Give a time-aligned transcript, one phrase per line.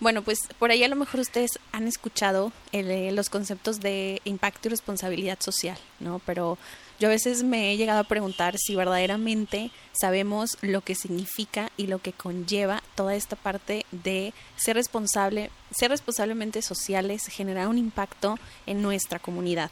[0.00, 4.68] Bueno, pues por ahí a lo mejor ustedes han escuchado eh, los conceptos de impacto
[4.68, 6.20] y responsabilidad social, ¿no?
[6.24, 6.56] Pero
[7.00, 11.88] yo a veces me he llegado a preguntar si verdaderamente sabemos lo que significa y
[11.88, 18.38] lo que conlleva toda esta parte de ser responsable, ser responsablemente sociales, generar un impacto
[18.66, 19.70] en nuestra comunidad.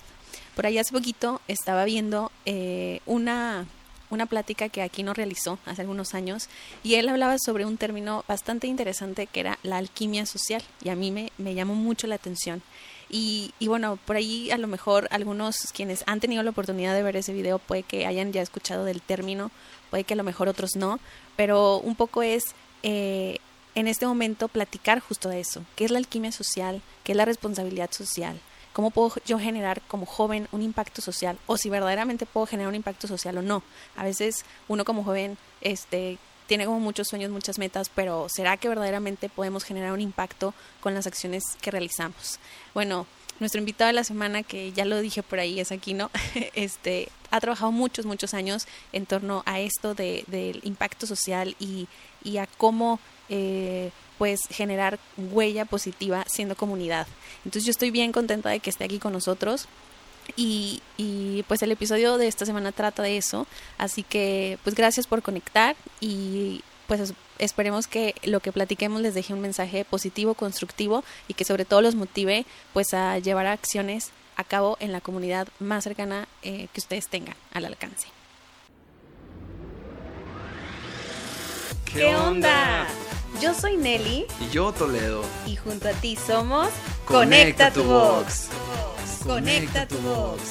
[0.57, 3.67] Por ahí hace poquito estaba viendo eh, una
[4.11, 6.49] una plática que aquí nos realizó hace algunos años
[6.83, 10.97] y él hablaba sobre un término bastante interesante que era la alquimia social y a
[10.97, 12.63] mí me, me llamó mucho la atención.
[13.09, 17.05] Y, y, bueno, por ahí a lo mejor algunos quienes han tenido la oportunidad de
[17.05, 19.53] ver ese video puede que hayan ya escuchado del término,
[19.91, 20.99] puede que a lo mejor otros no,
[21.37, 22.43] pero un poco es
[22.83, 23.39] eh,
[23.77, 27.27] en este momento platicar justo de eso, qué es la alquimia social, qué es la
[27.27, 28.41] responsabilidad social,
[28.77, 32.75] cómo puedo yo generar como joven un impacto social o si verdaderamente puedo generar un
[32.75, 33.63] impacto social o no.
[33.97, 38.69] A veces uno como joven este tiene como muchos sueños, muchas metas, pero ¿será que
[38.69, 42.39] verdaderamente podemos generar un impacto con las acciones que realizamos?
[42.75, 43.07] Bueno,
[43.41, 46.11] nuestro invitado de la semana, que ya lo dije por ahí, es aquí, ¿no?
[46.55, 51.89] Este, ha trabajado muchos, muchos años en torno a esto de, del impacto social y,
[52.23, 57.07] y a cómo eh, pues generar huella positiva siendo comunidad.
[57.45, 59.67] Entonces yo estoy bien contenta de que esté aquí con nosotros.
[60.35, 63.47] Y, y, pues el episodio de esta semana trata de eso.
[63.79, 69.35] Así que pues gracias por conectar y pues esperemos que lo que platiquemos les deje
[69.35, 74.45] un mensaje positivo, constructivo y que sobre todo los motive pues a llevar acciones a
[74.45, 78.09] cabo en la comunidad más cercana eh, que ustedes tengan al alcance.
[81.85, 82.87] ¿Qué onda?
[83.41, 84.27] Yo soy Nelly.
[84.41, 85.23] Y yo Toledo.
[85.47, 86.69] Y junto a ti somos
[87.05, 88.49] Conecta, tu Vox.
[89.25, 90.43] Conecta tu Vox.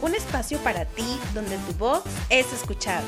[0.00, 3.06] Un espacio para ti donde tu voz es escuchado.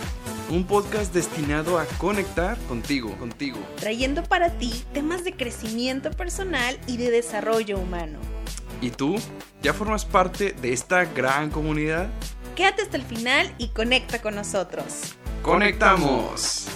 [0.50, 3.58] Un podcast destinado a conectar contigo, contigo.
[3.76, 8.18] Trayendo para ti temas de crecimiento personal y de desarrollo humano.
[8.82, 9.16] ¿Y tú?
[9.62, 12.10] ¿Ya formas parte de esta gran comunidad?
[12.56, 15.14] Quédate hasta el final y conecta con nosotros.
[15.40, 16.66] ¡Conectamos!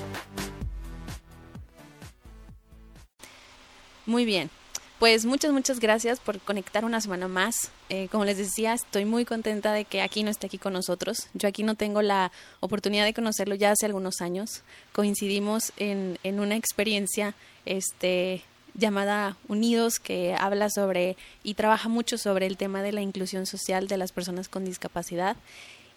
[4.07, 4.51] Muy bien.
[4.99, 7.71] Pues muchas, muchas gracias por conectar una semana más.
[7.91, 11.29] Eh, como les decía, estoy muy contenta de que aquí no esté aquí con nosotros.
[11.35, 14.63] Yo aquí no tengo la oportunidad de conocerlo ya hace algunos años.
[14.93, 17.35] Coincidimos en, en una experiencia
[17.67, 23.45] este, llamada Unidos que habla sobre y trabaja mucho sobre el tema de la inclusión
[23.45, 25.37] social de las personas con discapacidad.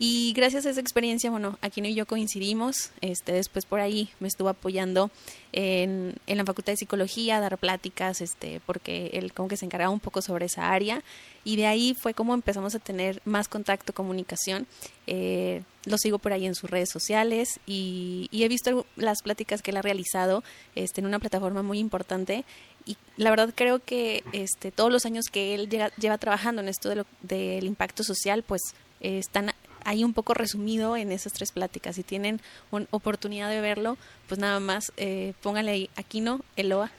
[0.02, 2.92] Y gracias a esa experiencia, bueno, Aquino y yo coincidimos.
[3.02, 5.12] Este, después por ahí me estuvo apoyando
[5.52, 9.92] en, en la Facultad de Psicología, dar pláticas, este, porque él como que se encargaba
[9.92, 11.04] un poco sobre esa área.
[11.44, 14.68] Y de ahí fue como empezamos a tener más contacto, comunicación.
[15.06, 19.62] Eh, lo sigo por ahí en sus redes sociales y, y, he visto las pláticas
[19.62, 20.46] que él ha realizado
[20.76, 22.46] este, en una plataforma muy importante
[22.86, 26.70] y la verdad creo que este, todos los años que él llega, lleva trabajando en
[26.70, 28.62] esto de lo, del impacto social, pues
[29.02, 29.52] están
[29.90, 31.96] ahí un poco resumido en esas tres pláticas.
[31.96, 32.40] Si tienen
[32.70, 36.92] una oportunidad de verlo, pues nada más eh, pónganle ahí Aquino, Eloa,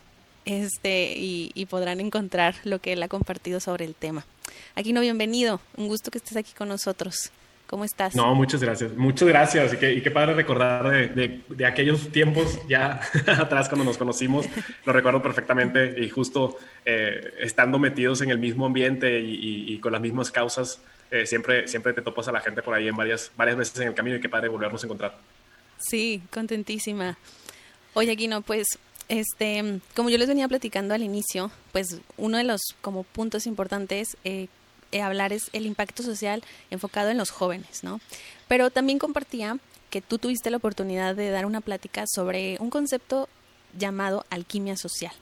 [0.44, 4.24] este, y, podrán encontrar lo que él ha compartido sobre el tema.
[4.74, 5.60] Aquino, bienvenido.
[5.76, 7.30] Un gusto que estés aquí con nosotros.
[7.68, 8.16] ¿Cómo estás?
[8.16, 8.96] No, muchas gracias.
[8.96, 9.72] Muchas gracias.
[9.74, 13.00] Y qué, y padre recordar de, aquellos tiempos ya
[13.38, 14.46] atrás cuando nos conocimos.
[14.84, 20.00] Lo recuerdo perfectamente y justo eh, estando metidos en el mismo ambiente y con las
[20.00, 23.56] mismas causas, eh, siempre, siempre te topas a la gente por ahí en varias, varias
[23.56, 25.18] veces en el camino y qué padre volvernos a encontrar.
[25.78, 27.18] Sí, contentísima.
[27.94, 28.66] Oye, Aquino, pues
[29.08, 34.16] este, como yo les venía platicando al inicio, pues uno de los como puntos importantes
[34.24, 34.46] eh,
[34.92, 38.00] eh, hablar es el impacto social enfocado en los jóvenes, ¿no?
[38.46, 39.58] Pero también compartía
[39.90, 43.28] que tú tuviste la oportunidad de dar una plática sobre un concepto
[43.76, 45.12] llamado alquimia social.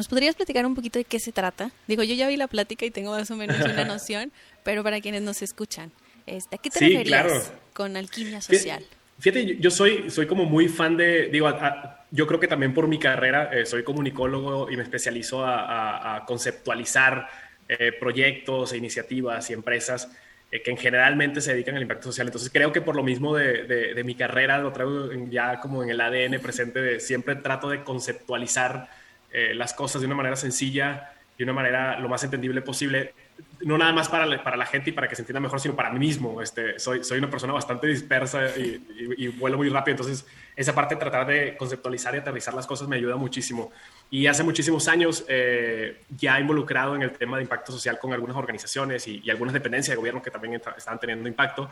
[0.00, 1.72] ¿Nos podrías platicar un poquito de qué se trata?
[1.86, 4.32] Digo, yo ya vi la plática y tengo más o menos una noción,
[4.64, 5.92] pero para quienes nos escuchan,
[6.24, 7.42] este, ¿a qué te sí, referías claro.
[7.74, 8.82] con alquimia social?
[9.18, 12.72] Fíjate, yo soy, soy como muy fan de, digo, a, a, yo creo que también
[12.72, 17.28] por mi carrera, eh, soy comunicólogo y me especializo a, a conceptualizar
[17.68, 20.10] eh, proyectos e iniciativas y empresas
[20.50, 22.26] eh, que en generalmente se dedican al impacto social.
[22.26, 25.82] Entonces creo que por lo mismo de, de, de mi carrera lo traigo ya como
[25.82, 28.88] en el ADN presente, de, siempre trato de conceptualizar
[29.32, 33.14] eh, las cosas de una manera sencilla de una manera lo más entendible posible
[33.62, 35.74] no nada más para la, para la gente y para que se entienda mejor, sino
[35.76, 36.40] para mí mismo.
[36.40, 41.00] Este, soy, soy una persona bastante dispersa y, vuelo muy rápido, entonces esa parte de
[41.00, 43.70] tratar de conceptualizar y aterrizar las cosas me ayuda muchísimo.
[44.10, 48.36] Y hace muchísimos años eh, ya involucrado en el tema de impacto social con algunas
[48.36, 51.70] organizaciones y, y algunas dependencias de gobierno que también estaban teniendo impacto.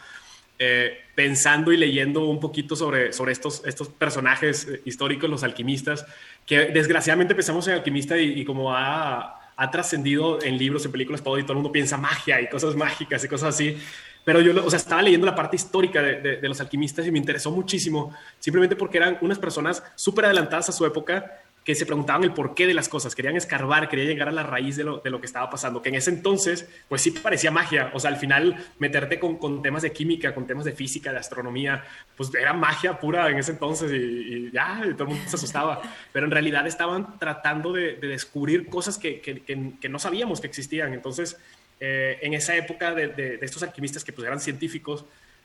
[0.59, 6.05] Eh, pensando y leyendo un poquito sobre, sobre estos, estos personajes eh, históricos, los alquimistas,
[6.47, 11.39] que desgraciadamente pensamos en alquimista y, como ha, ha trascendido en libros, en películas, todo
[11.39, 13.77] y todo el mundo piensa magia y cosas mágicas y cosas así.
[14.25, 17.19] Pero yo, o sea, estaba leyendo la parte histórica de, de los alquimistas y me
[17.19, 22.25] interesó muchísimo, simplemente porque eran unas personas súper adelantadas a su época que se preguntaban
[22.25, 25.11] el porqué de las cosas, querían escarbar, querían llegar a la raíz de lo, de
[25.11, 28.17] lo, que estaba pasando, que en ese entonces, pues sí parecía magia, o sea, al
[28.17, 31.85] final meterte con, con temas de química, con temas de física, de astronomía,
[32.17, 36.25] pues era magia pura en ese entonces y, ya, todo el mundo se asustaba, pero
[36.25, 41.37] en realidad estaban tratando de, descubrir cosas que, que, que, no sabíamos que existían, entonces,
[41.81, 45.05] eh, en esa época de, de, estos alquimistas que pues eran científicos,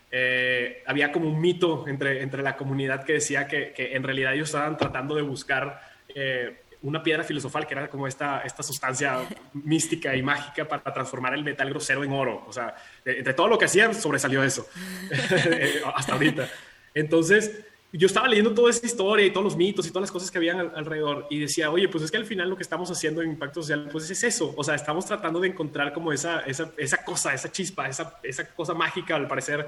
[0.09, 4.33] eh, había como un mito entre, entre la comunidad que decía que, que en realidad
[4.33, 9.19] ellos estaban tratando de buscar eh, una piedra filosofal que era como esta, esta sustancia
[9.54, 12.44] mística y mágica para transformar el metal grosero en oro.
[12.48, 12.75] O sea,
[13.06, 14.68] entre todo lo que hacían sobresalió eso
[15.12, 16.50] eh, hasta ahorita.
[16.94, 17.65] Entonces,
[17.95, 20.39] yo estaba leyendo toda esa historia y todos los mitos y todas las cosas que
[20.39, 23.30] habían alrededor y decía, oye, pues es que al final lo que estamos haciendo en
[23.30, 24.51] Impacto Social, pues es eso.
[24.57, 28.48] O sea, estamos tratando de encontrar como esa, esa, esa cosa, esa chispa, esa, esa
[28.56, 29.68] cosa mágica, al parecer,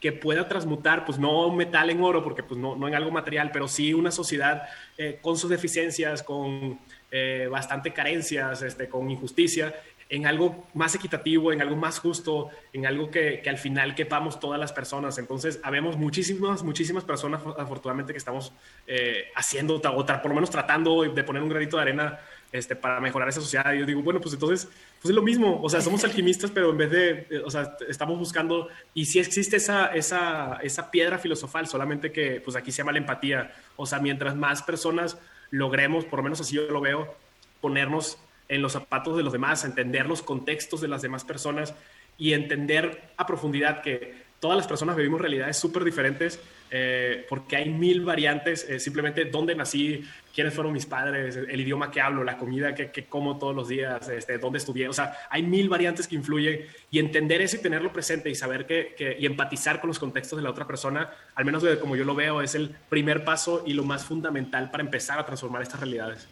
[0.00, 3.50] que pueda transmutar, pues no metal en oro, porque pues no, no en algo material,
[3.52, 4.68] pero sí una sociedad
[4.98, 6.78] eh, con sus deficiencias, con
[7.10, 9.74] eh, bastante carencias, este, con injusticia,
[10.08, 14.38] en algo más equitativo, en algo más justo, en algo que, que, al final quepamos
[14.38, 15.18] todas las personas.
[15.18, 18.52] Entonces, habemos muchísimas, muchísimas personas, afortunadamente, que estamos
[18.86, 22.20] eh, haciendo, o por lo menos tratando de poner un granito de arena
[22.54, 23.72] este, para mejorar esa sociedad.
[23.72, 24.68] Y yo digo, bueno, pues entonces,
[25.02, 25.60] pues es lo mismo.
[25.60, 29.56] O sea, somos alquimistas, pero en vez de, o sea, estamos buscando, y si existe
[29.56, 33.52] esa, esa, esa piedra filosofal, solamente que, pues aquí se llama la empatía.
[33.74, 35.18] O sea, mientras más personas
[35.50, 37.12] logremos, por lo menos así yo lo veo,
[37.60, 38.18] ponernos
[38.48, 41.74] en los zapatos de los demás, entender los contextos de las demás personas
[42.18, 46.38] y entender a profundidad que todas las personas vivimos realidades súper diferentes
[46.76, 50.04] eh, porque hay mil variantes, eh, simplemente dónde nací,
[50.34, 53.68] quiénes fueron mis padres, el idioma que hablo, la comida que, que como todos los
[53.68, 57.60] días, este, dónde estudié, o sea, hay mil variantes que influyen y entender eso y
[57.60, 61.44] tenerlo presente y saber que, y empatizar con los contextos de la otra persona, al
[61.44, 65.20] menos como yo lo veo, es el primer paso y lo más fundamental para empezar
[65.20, 66.26] a transformar estas realidades.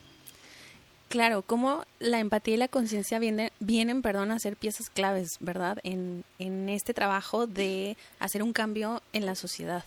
[1.08, 5.78] Claro, como la empatía y la conciencia vienen, vienen perdón, a ser piezas claves, ¿verdad?
[5.84, 6.24] En
[6.68, 9.84] este trabajo de hacer un cambio en la sociedad.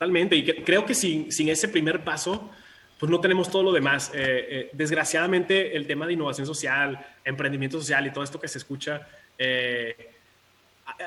[0.00, 2.50] Totalmente, y creo que sin, sin ese primer paso,
[2.98, 4.10] pues no tenemos todo lo demás.
[4.14, 8.56] Eh, eh, desgraciadamente, el tema de innovación social, emprendimiento social y todo esto que se
[8.56, 9.06] escucha,
[9.36, 10.10] eh,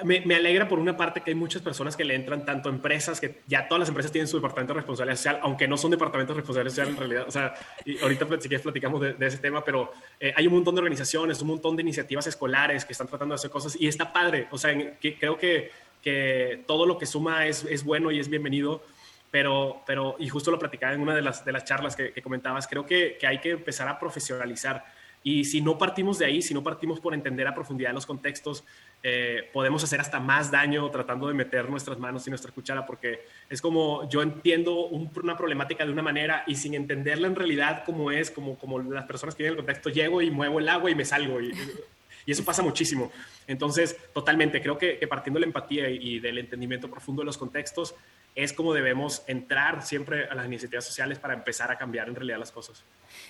[0.04, 3.42] me, alegra por una parte que hay muchas personas que le entran, tanto empresas, que
[3.48, 6.42] ya todas las empresas tienen su departamento de responsabilidad social, aunque no son departamentos de
[6.42, 7.26] responsabilidad social en realidad.
[7.28, 7.54] O sea,
[7.86, 11.42] y ahorita si quieres platicamos de, ese tema, pero eh, hay un montón de organizaciones,
[11.42, 14.48] un montón de iniciativas escolares que están tratando de hacer cosas y está padre.
[14.52, 15.72] O sea, que, creo que,
[16.04, 18.84] que todo lo que suma es, es bueno y es bienvenido.
[19.32, 22.22] Pero, pero, y justo lo platicaba en una de las, de las charlas que, que
[22.22, 24.86] comentabas, creo que, que hay que empezar a profesionalizar
[25.24, 28.66] y si no partimos de ahí, si no partimos por entender a profundidad los contextos,
[29.02, 33.26] eh, podemos hacer hasta más daño tratando de meter nuestras manos y nuestra cuchara, porque
[33.50, 38.12] es como yo entiendo una problemática de una manera y sin entenderla en realidad como
[38.12, 40.96] es, como, como las personas que vienen el contexto, llego y muevo el agua y
[40.96, 41.40] me salgo.
[41.40, 41.54] Y,
[42.26, 43.12] y eso pasa muchísimo.
[43.48, 47.96] Entonces, totalmente, creo que, partiendo de la empatía y, del entendimiento profundo de los contextos,
[48.36, 52.40] es como debemos entrar siempre a las iniciativas sociales para empezar a cambiar en realidad
[52.40, 52.84] las cosas.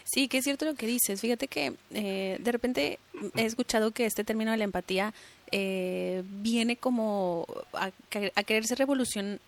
[0.05, 1.19] Sí, que es cierto lo que dices.
[1.19, 2.99] Fíjate que eh, de repente
[3.35, 5.13] he escuchado que este término de la empatía
[5.51, 7.91] eh, viene como a,
[8.35, 9.39] a quererse revolucionar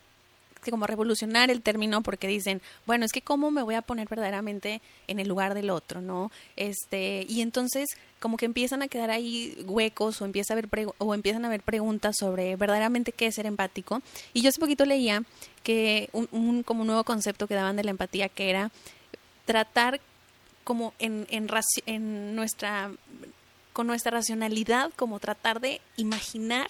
[0.71, 4.81] como revolucionar el término porque dicen, bueno, es que cómo me voy a poner verdaderamente
[5.07, 6.31] en el lugar del otro, ¿no?
[6.55, 11.13] Este, y entonces como que empiezan a quedar ahí huecos o empieza a haber o
[11.13, 14.01] empiezan a haber preguntas sobre verdaderamente qué es ser empático.
[14.33, 15.23] Y yo hace poquito leía
[15.63, 18.71] que un, como un nuevo concepto que daban de la empatía que era
[19.45, 20.01] tratar
[20.63, 21.47] como en, en,
[21.85, 22.91] en nuestra
[23.73, 26.67] con nuestra racionalidad como tratar de imaginar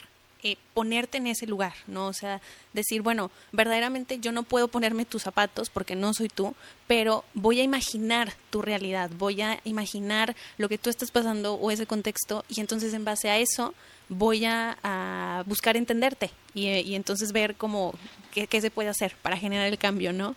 [0.48, 2.06] eh, ponerte en ese lugar, ¿no?
[2.06, 2.40] O sea,
[2.72, 6.54] decir, bueno, verdaderamente yo no puedo ponerme tus zapatos porque no soy tú,
[6.86, 11.72] pero voy a imaginar tu realidad, voy a imaginar lo que tú estás pasando o
[11.72, 13.74] ese contexto y entonces en base a eso
[14.08, 17.96] voy a, buscar entenderte y, entonces ver cómo,
[18.32, 20.36] qué se puede hacer para generar el cambio, ¿no?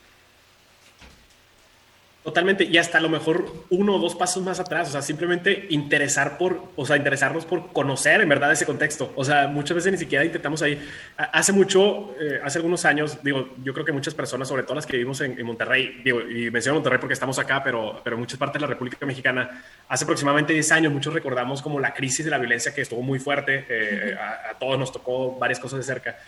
[2.28, 5.66] Totalmente, y hasta a lo mejor uno o dos pasos más atrás, o sea, simplemente
[5.70, 9.14] interesar por, o sea, interesarnos por conocer en verdad ese contexto.
[9.16, 10.78] O sea, muchas veces ni siquiera intentamos ahí.
[11.16, 14.84] Hace mucho, eh, hace algunos años, digo, yo creo que muchas personas, sobre todo las
[14.84, 18.38] que vivimos en, Monterrey, digo, y menciono Monterrey porque estamos acá, pero, pero en muchas
[18.38, 22.30] partes de la República Mexicana, hace aproximadamente 10 años, muchos recordamos como la crisis de
[22.30, 25.84] la violencia que estuvo muy fuerte, eh, a, a todos nos tocó varias cosas de
[25.86, 26.18] cerca.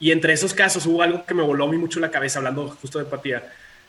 [0.00, 2.70] Y entre esos casos hubo algo que me voló a mí mucho la cabeza, hablando
[2.70, 3.44] justo de empatía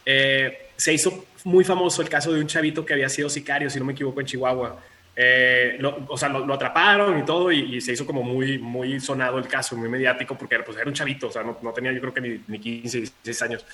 [0.05, 3.79] eh, se hizo muy famoso el caso de un chavito que había sido sicario, si
[3.79, 4.79] no me equivoco, en Chihuahua.
[5.17, 9.48] Eh, o sea, lo, atraparon y todo, y, se hizo como muy, muy sonado el
[9.48, 12.22] caso, muy mediático, porque pues, era un chavito, o sea, no, tenía yo creo que
[12.22, 13.65] ni, ni 15, 16 años.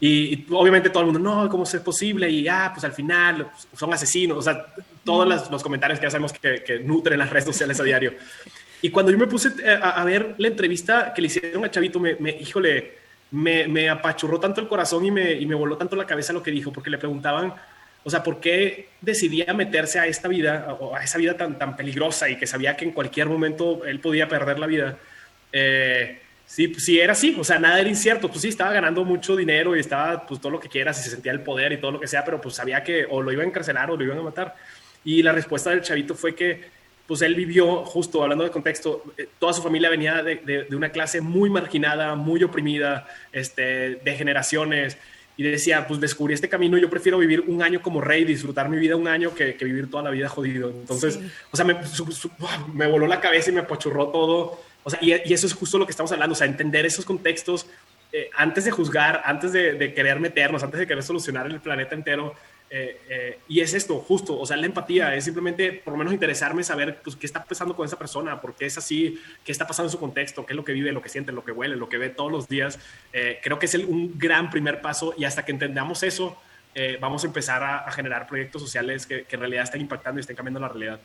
[0.00, 2.28] Y, obviamente todo el mundo, no, ¿cómo es posible?
[2.28, 4.66] Y ah, pues al final pues, son asesinos, o sea,
[5.04, 8.14] todos los, comentarios que ya sabemos que, nutren las redes sociales a diario.
[8.80, 12.16] Y cuando yo me puse a, ver la entrevista que le hicieron a Chavito, me,
[12.16, 13.01] me híjole,
[13.32, 16.72] me, apachurró tanto el corazón y me, me voló tanto la cabeza lo que dijo,
[16.72, 17.54] porque le preguntaban,
[18.04, 21.74] o sea, ¿por qué decidía meterse a esta vida, o a esa vida tan, tan
[21.76, 24.98] peligrosa y que sabía que en cualquier momento él podía perder la vida?
[25.52, 29.34] Eh, sí, sí, era así, o sea, nada era incierto, pues sí, estaba ganando mucho
[29.34, 31.92] dinero y estaba, pues todo lo que quieras y se sentía el poder y todo
[31.92, 34.18] lo que sea, pero pues sabía que o lo iban a encarcelar o lo iban
[34.18, 34.56] a matar.
[35.04, 36.81] Y la respuesta del chavito fue que
[37.12, 41.20] pues él vivió, justo hablando de contexto, eh, toda su familia venía de, una clase
[41.20, 44.96] muy marginada, muy oprimida, este, de generaciones,
[45.36, 48.78] y decía, pues descubrí este camino, yo prefiero vivir un año como rey, disfrutar mi
[48.78, 50.70] vida un año que, vivir toda la vida jodido.
[50.70, 54.58] Entonces, o sea, me, voló la cabeza y me apachurró todo.
[54.82, 57.66] O sea, y, eso es justo lo que estamos hablando, o sea, entender esos contextos
[58.10, 61.94] eh, antes de juzgar, antes de, de, querer meternos, antes de querer solucionar el planeta
[61.94, 62.34] entero,
[62.74, 66.14] eh, eh, y es esto, justo, o sea, la empatía es simplemente por lo menos
[66.14, 69.66] interesarme, saber pues, qué está pasando con esa persona, por qué es así, qué está
[69.66, 71.76] pasando en su contexto, qué es lo que vive, lo que siente, lo que huele,
[71.76, 72.78] lo que ve todos los días.
[73.12, 76.40] Eh, creo que es un gran primer paso y hasta que entendamos eso,
[77.00, 80.36] vamos a empezar a, generar proyectos sociales que, que en realidad estén impactando y estén
[80.36, 80.98] cambiando la realidad.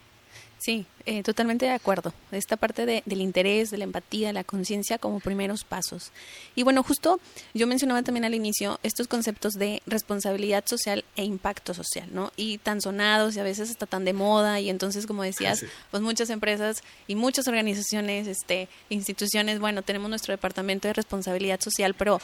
[0.59, 2.13] Sí, eh, totalmente de acuerdo.
[2.31, 6.11] Esta parte de, del interés, de la empatía, la conciencia como primeros pasos.
[6.55, 7.19] Y bueno, justo
[7.53, 12.31] yo mencionaba también al inicio estos conceptos de responsabilidad social e impacto social, ¿no?
[12.35, 16.01] Y tan sonados y a veces está tan de moda y entonces, como decías, pues
[16.01, 22.19] muchas empresas y muchas organizaciones, este, instituciones, bueno, tenemos nuestro departamento de responsabilidad social, pero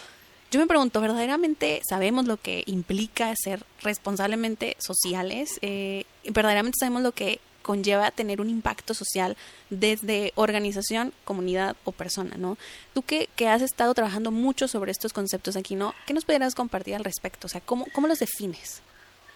[0.49, 5.57] yo me pregunto, ¿verdaderamente sabemos lo que implica ser responsablemente sociales?
[5.61, 9.35] Eh, ¿Verdaderamente sabemos lo que conlleva tener un impacto social
[9.71, 12.57] desde organización, comunidad o persona, ¿no?
[12.93, 15.95] Tú que, que, has estado trabajando mucho sobre estos conceptos aquí, ¿no?
[16.05, 17.47] ¿Qué nos pudieras compartir al respecto?
[17.47, 18.83] O sea, ¿cómo, cómo los defines?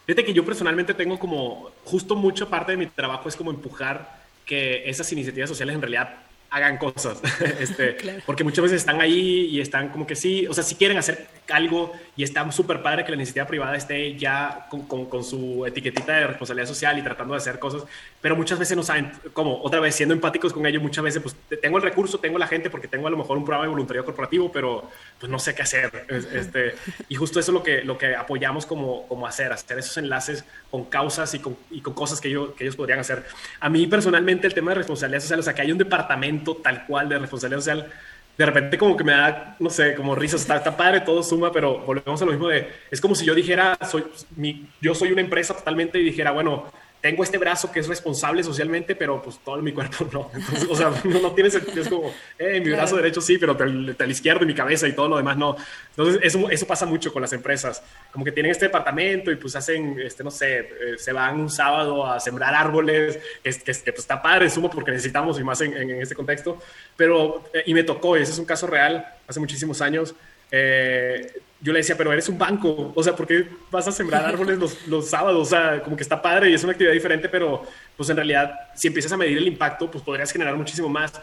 [0.06, 4.22] Fíjate que yo personalmente tengo como, justo mucha parte de mi trabajo es como empujar
[4.46, 6.27] que esas iniciativas sociales en realidad
[6.58, 7.22] hagan cosas,
[7.60, 10.98] este, porque muchas veces están ahí y están como que sí, o sea, si quieren
[10.98, 15.66] hacer algo y está súper padre que la iniciativa privada esté ya con, con, su
[15.66, 17.84] etiquetita de responsabilidad social y tratando de hacer cosas,
[18.22, 21.36] pero muchas veces no saben cómo, otra vez siendo empáticos con ellos, muchas veces pues
[21.62, 24.06] tengo el recurso, tengo la gente porque tengo a lo mejor un programa de voluntariado
[24.06, 26.76] corporativo, pero pues no sé qué hacer, este,
[27.08, 30.44] y justo eso es lo que, lo que apoyamos como, como hacer, hacer esos enlaces
[30.70, 33.26] con causas y con, y con cosas que, yo, que ellos podrían hacer.
[33.60, 36.86] A mí personalmente el tema de responsabilidad social, o sea, que hay un departamento tal
[36.86, 37.92] cual de responsabilidad social,
[38.38, 41.52] de repente como que me da, no sé, como risas, está, está, padre, todo suma,
[41.52, 44.04] pero volvemos a lo mismo de, es como si yo dijera, soy,
[44.36, 46.66] mi, yo soy una empresa totalmente y dijera, bueno,
[47.02, 50.32] tengo este brazo que es responsable socialmente, pero pues todo mi cuerpo no.
[50.34, 51.82] Entonces, o sea, no, tiene sentido.
[51.82, 54.94] Es como, eh, mi brazo derecho sí, pero el, el, izquierdo y mi cabeza y
[54.94, 55.56] todo lo demás no.
[55.92, 57.84] Entonces, eso, eso pasa mucho con las empresas.
[58.12, 61.50] Como que tienen este departamento y pues hacen, este, no sé, eh, se van un
[61.50, 65.62] sábado a sembrar árboles, que, que, que pues, está padre, sumo, porque necesitamos y más
[65.62, 66.62] en, en, este contexto.
[66.96, 70.16] Pero, eh, y me tocó, y ese es un caso real, hace muchísimos años.
[70.52, 74.26] Eh, yo le decía, pero eres un banco, o sea, ¿por qué vas a sembrar
[74.26, 75.48] árboles los, los, sábados?
[75.48, 77.64] O sea, como que está padre y es una actividad diferente, pero
[77.96, 81.14] pues en realidad, si empiezas a medir el impacto, pues podrías generar muchísimo más.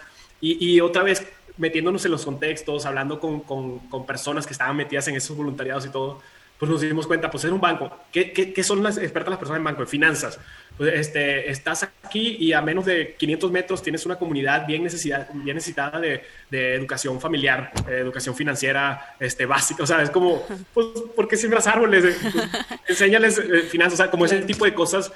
[0.41, 1.25] Y, y otra vez,
[1.57, 5.87] metiéndonos en los contextos, hablando con, con, con, personas que estaban metidas en esos voluntariados
[5.87, 6.21] y todo,
[6.59, 7.91] pues nos dimos cuenta, pues es un banco.
[8.13, 9.83] ¿Qué, qué, qué son las expertas las personas en banco?
[9.83, 10.39] En finanzas.
[10.77, 15.29] Pues este, estás aquí y a menos de 500 metros tienes una comunidad bien, necesidad,
[15.33, 19.83] bien necesitada de, de educación familiar, eh, educación financiera este, básica.
[19.83, 22.05] O sea, es como, pues, ¿por qué siembras árboles?
[22.05, 22.49] Eh, pues,
[22.89, 25.13] enséñales eh, finanzas, o sea, como ese tipo de cosas.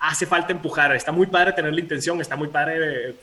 [0.00, 0.96] hace falta empujar.
[0.96, 3.16] Está muy padre tener la intención, está muy padre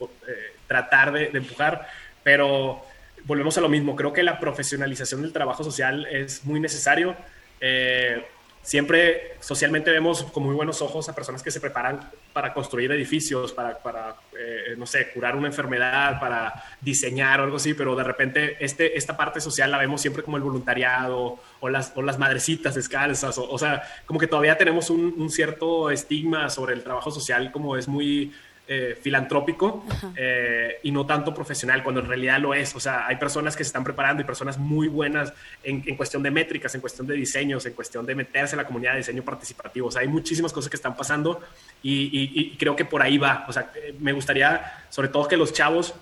[0.68, 1.88] tratar de, de empujar,
[2.24, 2.84] pero
[3.25, 3.96] volvemos a lo mismo.
[3.96, 7.15] Creo que la profesionalización del trabajo social es muy necesario.
[7.60, 8.24] Eh,
[8.62, 12.00] siempre socialmente vemos con muy buenos ojos a personas que se preparan
[12.34, 16.51] para construir edificios, para, para eh, no sé, curar una enfermedad, para
[16.82, 20.38] diseñar o algo así, pero de repente este, esta parte social la vemos siempre como
[20.38, 24.89] el voluntariado o las, o las madrecitas descalzas, o, o sea, como que todavía tenemos
[24.89, 28.34] un, un cierto estigma sobre el trabajo social, como es muy
[28.67, 32.75] eh, filantrópico eh, y no tanto profesional, cuando en realidad lo es.
[32.75, 36.31] O sea, hay personas que se están preparando y personas muy buenas en, cuestión de
[36.31, 39.88] métricas, en cuestión de diseños, en cuestión de meterse en la comunidad de diseño participativo.
[39.88, 41.41] O sea, hay muchísimas cosas que están pasando
[41.84, 43.45] y, creo que por ahí va.
[43.48, 45.93] O sea, me gustaría, sobre todo, que los chavos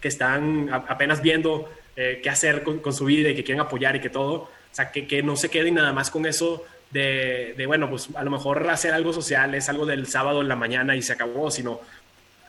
[0.00, 4.00] que están apenas viendo eh, qué hacer con, su vida y que quieren apoyar y
[4.00, 7.66] que todo, o sea, que, que no se queden nada más con eso de, de,
[7.66, 10.96] bueno, pues a lo mejor hacer algo social es algo del sábado en la mañana
[10.96, 11.80] y se acabó, sino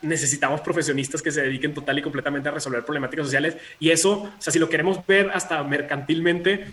[0.02, 3.58] necesitamos profesionistas que se dediquen total y completamente a resolver problemáticas sociales.
[3.80, 6.68] Y eso, o sea, si lo queremos ver hasta mercantilmente,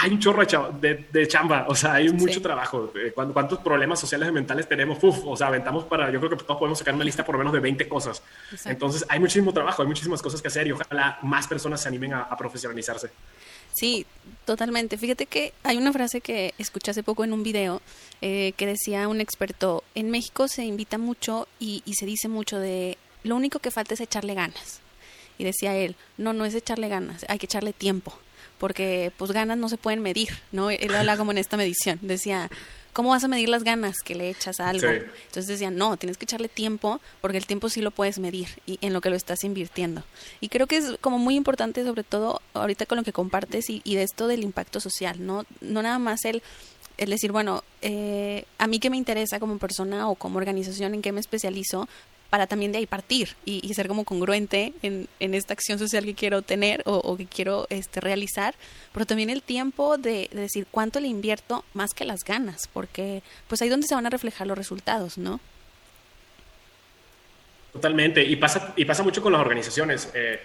[0.00, 2.92] hay un chorro de, chamba, o sea, hay mucho trabajo.
[2.94, 5.02] Eh, ¿Cuántos problemas sociales y mentales tenemos?
[5.02, 7.40] Uf, o sea, aventamos para, yo creo que todos podemos sacar una lista por lo
[7.40, 8.22] menos de 20 cosas.
[8.64, 12.14] Entonces, hay muchísimo trabajo, hay muchísimas cosas que hacer y ojalá más personas se animen
[12.14, 13.10] a profesionalizarse.
[13.78, 14.06] Sí,
[14.44, 14.98] totalmente.
[14.98, 17.80] Fíjate que hay una frase que escuché hace poco en un video
[18.20, 22.58] eh, que decía un experto, en México se invita mucho y, y se dice mucho
[22.58, 24.80] de lo único que falta es echarle ganas.
[25.38, 28.12] Y decía él, no, no es echarle ganas, hay que echarle tiempo,
[28.58, 30.70] porque pues ganas no se pueden medir, ¿no?
[30.70, 32.50] Él habla como en esta medición, decía,
[32.98, 34.88] ¿cómo vas a medir las ganas que le echas a algo?
[34.88, 38.76] Entonces decían, no, tienes que echarle tiempo porque el tiempo sí lo puedes medir y
[38.80, 40.02] en lo que lo estás invirtiendo.
[40.40, 43.82] Y creo que es como muy importante, sobre todo ahorita con lo que compartes y,
[43.84, 45.44] de esto del impacto social, ¿no?
[45.60, 46.42] No nada más el,
[46.96, 51.00] el decir, bueno, eh, a mí que me interesa como persona o como organización, en
[51.00, 51.88] qué me especializo,
[52.30, 56.14] para también de ahí partir y, ser como congruente en, en, esta acción social que
[56.14, 58.54] quiero tener o, que quiero este, realizar,
[58.92, 63.62] pero también el tiempo de, decir cuánto le invierto más que las ganas, porque pues
[63.62, 65.40] ahí donde se van a reflejar los resultados, ¿no?
[67.72, 70.10] Totalmente, y pasa, y pasa mucho con las organizaciones.
[70.14, 70.40] Eh,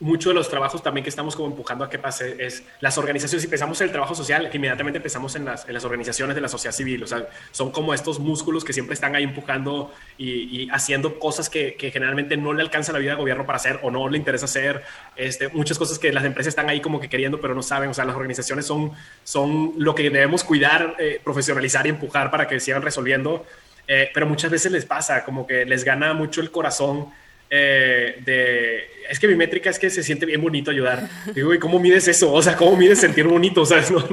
[0.00, 3.42] mucho de los trabajos también que estamos como empujando a que pase es las organizaciones,
[3.42, 6.40] si pensamos en el trabajo social, que inmediatamente empezamos en las, en las organizaciones de
[6.40, 10.68] la sociedad civil, o sea, son como estos músculos que siempre están ahí empujando y,
[10.70, 13.90] haciendo cosas que, que, generalmente no le alcanza la vida al gobierno para hacer o
[13.90, 14.82] no le interesa hacer,
[15.16, 17.94] este, muchas cosas que las empresas están ahí como que queriendo pero no saben, o
[17.94, 18.92] sea, las organizaciones son,
[19.24, 23.44] son lo que debemos cuidar, eh, profesionalizar y empujar para que sigan resolviendo,
[23.86, 27.08] eh, pero muchas veces les pasa, como que les gana mucho el corazón
[27.50, 31.08] eh, de, es que mi métrica es que se siente bien bonito ayudar.
[31.34, 32.30] Digo, ¿y cómo mides eso?
[32.30, 33.62] O sea, ¿cómo mides sentir bonito?
[33.68, 34.04] O sea, no,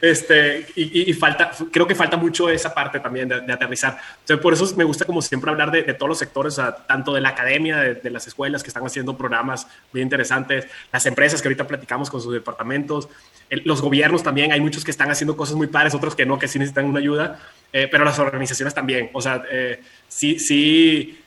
[0.00, 3.98] Este, y, falta, creo que falta mucho esa parte también de, aterrizar.
[4.20, 7.12] Entonces, por eso me gusta como siempre hablar de, todos los sectores, o sea, tanto
[7.12, 11.48] de la academia, de, las escuelas que están haciendo programas muy interesantes, las empresas que
[11.48, 13.08] ahorita platicamos con sus departamentos,
[13.50, 16.48] los gobiernos también, hay muchos que están haciendo cosas muy padres, otros que no, que
[16.48, 17.40] sí necesitan una ayuda,
[17.72, 19.10] eh, pero las organizaciones también.
[19.12, 21.18] O sea, eh, sí, sí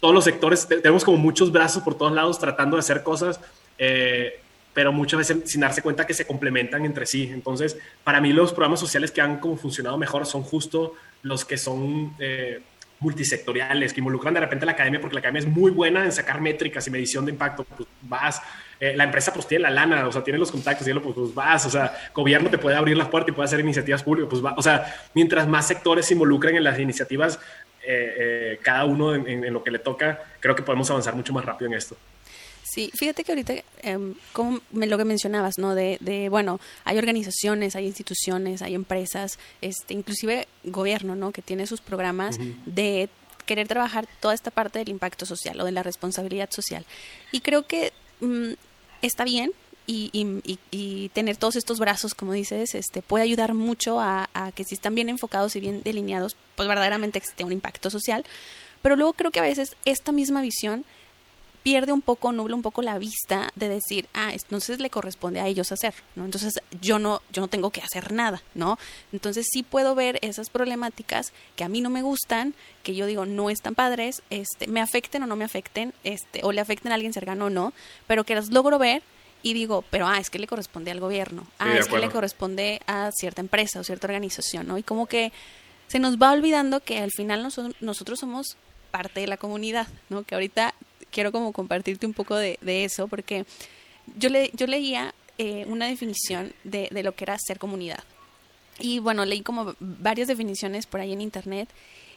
[0.00, 3.40] todos los sectores, tenemos como muchos brazos por todos lados tratando de hacer cosas,
[3.78, 4.40] eh,
[4.72, 7.28] pero muchas veces sin darse cuenta que se complementan entre sí.
[7.32, 11.58] Entonces, para mí los programas sociales que han como funcionado mejor son justo los que
[11.58, 12.62] son eh,
[13.00, 16.40] multisectoriales, que involucran de repente la academia, porque la academia es muy buena en sacar
[16.40, 17.64] métricas y medición de impacto.
[17.64, 18.40] Pues vas,
[18.78, 21.34] eh, la empresa pues tiene la lana, o sea, tiene los contactos, y pues, pues,
[21.34, 24.44] vas, o sea, gobierno te puede abrir las puertas y puede hacer iniciativas públicas, pues
[24.44, 27.40] va, o sea, mientras más sectores se involucren en las iniciativas,
[27.82, 31.44] eh, eh, cada uno en, lo que le toca, creo que podemos avanzar mucho más
[31.44, 31.96] rápido en esto.
[32.62, 35.74] Sí, fíjate que ahorita, em, como lo que mencionabas, ¿no?
[35.74, 41.32] De, de, bueno, hay organizaciones, hay instituciones, hay empresas, este, inclusive gobierno, ¿no?
[41.32, 43.08] Que tiene sus programas de
[43.44, 46.84] querer trabajar toda esta parte del impacto social o de la responsabilidad social.
[47.32, 48.52] Y creo que mm,
[49.02, 49.52] está bien,
[49.92, 54.94] y, tener todos estos brazos, como dices, este, puede ayudar mucho a, que si están
[54.94, 58.22] bien enfocados y bien delineados, pues verdaderamente existe un impacto social.
[58.82, 60.84] Pero luego creo que a veces esta misma visión
[61.62, 65.46] pierde un poco, nubla un poco la vista de decir, ah, entonces le corresponde a
[65.46, 66.26] ellos hacer, ¿no?
[66.26, 68.78] Entonces yo no, yo no tengo que hacer nada, ¿no?
[69.10, 73.24] Entonces sí puedo ver esas problemáticas que a mí no me gustan, que yo digo
[73.24, 76.96] no están padres, este, me afecten o no me afecten, este, o le afecten a
[76.96, 77.72] alguien cercano o no,
[78.06, 79.02] pero que las logro ver
[79.42, 82.82] y digo, pero ah, es que le corresponde al gobierno, ah, es que le corresponde
[82.86, 84.76] a cierta empresa o cierta organización, ¿no?
[84.76, 85.32] Y como que
[85.90, 87.42] se nos va olvidando que al final
[87.80, 88.56] nosotros somos
[88.92, 90.22] parte de la comunidad, ¿no?
[90.22, 90.72] Que ahorita
[91.10, 93.44] quiero como compartirte un poco de, eso, porque
[94.16, 98.04] yo, le, yo leía eh, una definición de, de lo que era ser comunidad.
[98.78, 101.68] Y bueno, leí como varias definiciones por ahí en internet.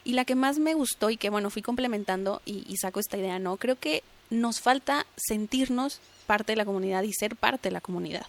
[0.04, 3.18] Y la que más me gustó y que bueno, fui complementando y, y saco esta
[3.18, 3.56] idea, ¿no?
[3.56, 8.26] Creo que nos falta sentirnos parte de la comunidad y ser parte de la comunidad.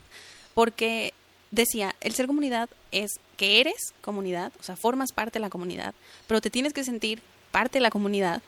[0.55, 1.13] Porque
[1.51, 5.93] decía, el ser comunidad es que eres comunidad, o sea, formas parte de la comunidad,
[6.27, 8.41] pero te tienes que sentir parte de la comunidad.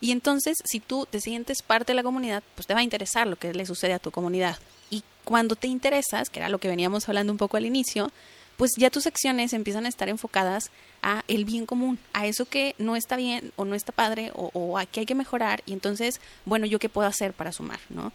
[0.00, 3.26] Y entonces, si tú te sientes parte de la comunidad, pues te va a interesar
[3.26, 4.58] lo que le sucede a tu comunidad.
[4.90, 8.12] Y cuando te interesas, que era lo que veníamos hablando un poco al inicio,
[8.58, 10.70] pues ya tus acciones empiezan a estar enfocadas
[11.02, 14.50] a el bien común, a eso que no está bien o no está padre o,
[14.52, 17.80] o a que hay que mejorar y entonces, bueno, yo qué puedo hacer para sumar,
[17.88, 18.12] ¿no?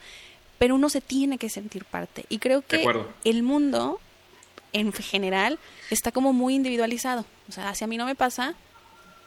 [0.58, 2.86] Pero uno se tiene que sentir parte y creo que
[3.24, 4.00] el mundo
[4.74, 8.56] en general está como muy individualizado, o sea, si a mí no me pasa,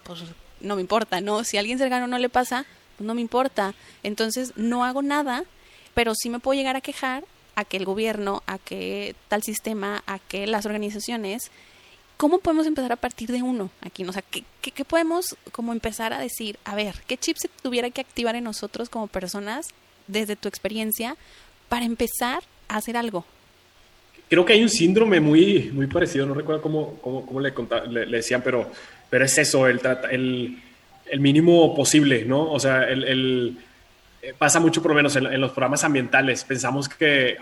[0.04, 0.20] pues
[0.60, 1.44] no me importa, ¿no?
[1.44, 5.44] Si a alguien cercano no le pasa, pues no me importa, entonces no hago nada,
[5.94, 7.24] pero sí me puedo llegar a quejar
[7.54, 11.50] a que el gobierno, a que tal sistema, a que las organizaciones,
[12.16, 14.04] ¿cómo podemos empezar a partir de uno aquí?
[14.04, 16.58] O sea, ¿qué, qué, podemos como empezar a decir?
[16.64, 19.68] A ver, ¿qué chip se tuviera que activar en nosotros como personas
[20.06, 21.16] desde tu experiencia
[21.68, 23.24] para empezar a hacer algo?
[24.32, 27.52] Creo que hay un síndrome muy, muy parecido, no recuerdo cómo, cómo, cómo le,
[27.90, 28.70] le, decían, pero,
[29.10, 29.78] pero es eso, el,
[30.10, 30.58] el,
[31.10, 32.50] el mínimo posible, ¿no?
[32.50, 33.58] O sea, el, el
[34.22, 36.44] eh, pasa mucho por lo menos en, los programas ambientales.
[36.44, 37.36] Pensamos que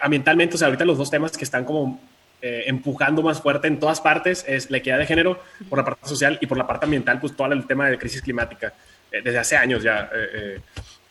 [0.00, 2.00] ambientalmente, o sea, ahorita los dos temas que están como
[2.42, 6.08] eh, empujando más fuerte en todas partes es la equidad de género por la parte
[6.08, 8.74] social y por la parte ambiental, pues todo el tema de crisis climática
[9.12, 10.10] eh, desde hace años ya.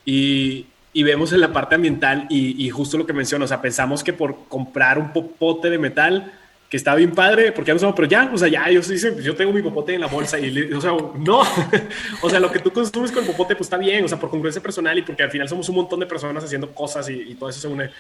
[0.04, 3.62] y, y, vemos en la parte ambiental y, y justo lo que menciono, o sea,
[3.62, 6.32] pensamos que por comprar un popote de metal
[6.74, 9.36] que está bien padre, porque ya no somos, pero ya, o sea, ya, yo yo
[9.36, 11.44] tengo mi popote en la bolsa y, o sea, no,
[12.24, 14.32] o sea, lo que tú consumes con el popote, pues está bien, o sea, por
[14.32, 17.52] congruencia personal y porque al final somos un montón de personas haciendo cosas y, todo
[17.52, 17.92] eso se une.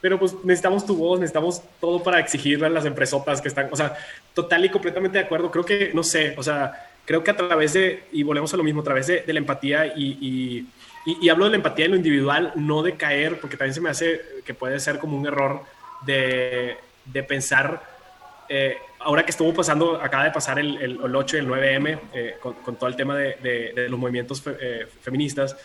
[0.00, 3.76] Pero pues necesitamos tu voz, necesitamos todo para exigirle a las empresotas que están, o
[3.76, 3.94] sea,
[4.32, 5.50] total y completamente de acuerdo.
[5.50, 6.72] Creo que, no sé, o sea,
[7.04, 9.40] creo que a través de, y volvemos a lo mismo, a través de, de la
[9.40, 10.66] empatía y, y,
[11.06, 13.90] y, hablo de la empatía en lo individual, no de caer, porque también se me
[13.90, 15.62] hace que puede ser como un error
[16.06, 17.82] de, de pensar
[18.48, 22.36] eh, ahora que estuvo pasando, acaba de pasar el, el, 8 y el 9M eh,
[22.40, 25.56] con, todo el tema de, de, los movimientos eh, feministas,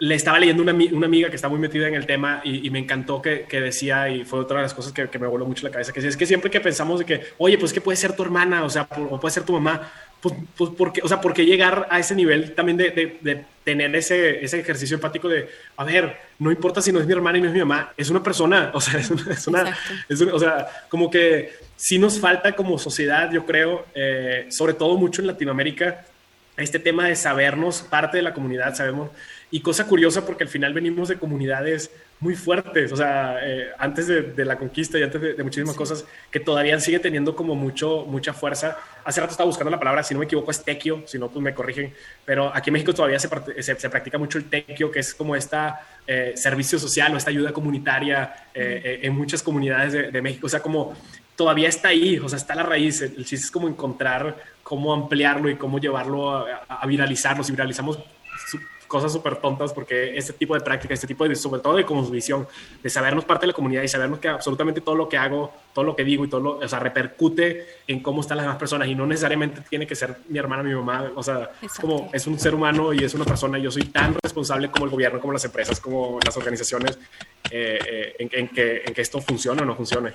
[0.00, 2.78] le estaba leyendo una, una, amiga que está muy metida en el tema y, me
[2.78, 5.72] encantó que, que, decía, y fue otra de las cosas que, me voló mucho la
[5.72, 8.22] cabeza, que es que siempre que pensamos de que, oye, pues que puede ser tu
[8.22, 11.44] hermana, o sea, o puede ser tu mamá, pues, pues porque, o sea, ¿por qué
[11.44, 16.16] llegar a ese nivel también de, de, tener ese, ese, ejercicio empático de, a ver,
[16.38, 18.70] no importa si no es mi hermana y no es mi mamá, es una persona,
[18.74, 19.76] o sea, es una,
[20.08, 24.74] es una, o sea, como que sí nos falta como sociedad, yo creo, eh, sobre
[24.74, 26.04] todo mucho en Latinoamérica,
[26.62, 29.10] este tema de sabernos parte de la comunidad, sabemos,
[29.50, 31.90] y cosa curiosa porque al final venimos de comunidades
[32.20, 36.40] muy fuertes, o sea, eh, antes de, la conquista y antes de, muchísimas cosas que
[36.40, 38.76] todavía sigue teniendo como mucho, mucha fuerza.
[39.04, 41.42] Hace rato estaba buscando la palabra, si no me equivoco es tequio, si no, pues
[41.42, 41.94] me corrigen,
[42.24, 43.28] pero aquí en México todavía se,
[43.62, 47.52] se, practica mucho el tequio, que es como esta eh, servicio social o esta ayuda
[47.52, 50.94] comunitaria eh, en muchas comunidades de, México, o sea, como
[51.36, 54.36] todavía está ahí, o sea, está la raíz, el, chiste es como encontrar
[54.68, 57.98] cómo ampliarlo y cómo llevarlo a, a viralizarlo, si viralizamos
[58.86, 62.04] cosas súper tontas porque este tipo de práctica, este tipo de, sobre todo de como
[62.10, 62.46] visión,
[62.82, 65.86] de sabernos parte de la comunidad y sabernos que absolutamente todo lo que hago, todo
[65.86, 68.88] lo que digo y todo lo, o sea, repercute en cómo están las demás personas.
[68.88, 72.26] Y no necesariamente tiene que ser mi hermana, mi mamá, o sea, es como es
[72.26, 73.58] un ser humano y es una persona.
[73.58, 76.98] Y yo soy tan responsable como el gobierno, como las empresas, como las organizaciones
[77.50, 77.78] eh,
[78.18, 80.12] eh, en, que, en que esto funcione o no funcione.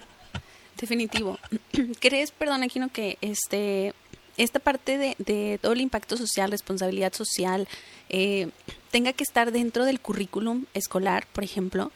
[0.79, 1.39] Definitivo.
[1.99, 3.93] ¿Crees, perdón, Aquino, que este
[4.37, 7.67] esta parte de, de, todo el impacto social, responsabilidad social,
[8.09, 8.49] eh,
[8.91, 11.91] tenga que estar dentro del currículum escolar, por ejemplo.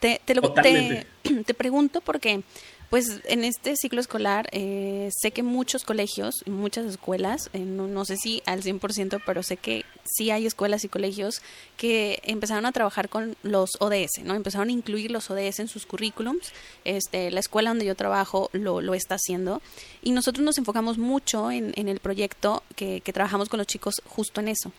[0.00, 1.06] Te, te, lo, te,
[1.46, 2.42] te pregunto porque
[2.90, 8.04] pues en este ciclo escolar eh, sé que muchos colegios y muchas escuelas, eh, no,
[8.04, 11.42] sé si al 100%, pero sé que sí hay escuelas y colegios
[11.76, 14.34] que empezaron a trabajar con los ODS, ¿no?
[14.34, 16.52] Empezaron a incluir los ODS en sus currículums.
[16.84, 19.60] Este, la escuela donde yo trabajo lo, lo está haciendo.
[20.02, 23.94] Y nosotros nos enfocamos mucho en, en el proyecto que, que trabajamos con los chicos
[24.06, 24.72] justo en eso.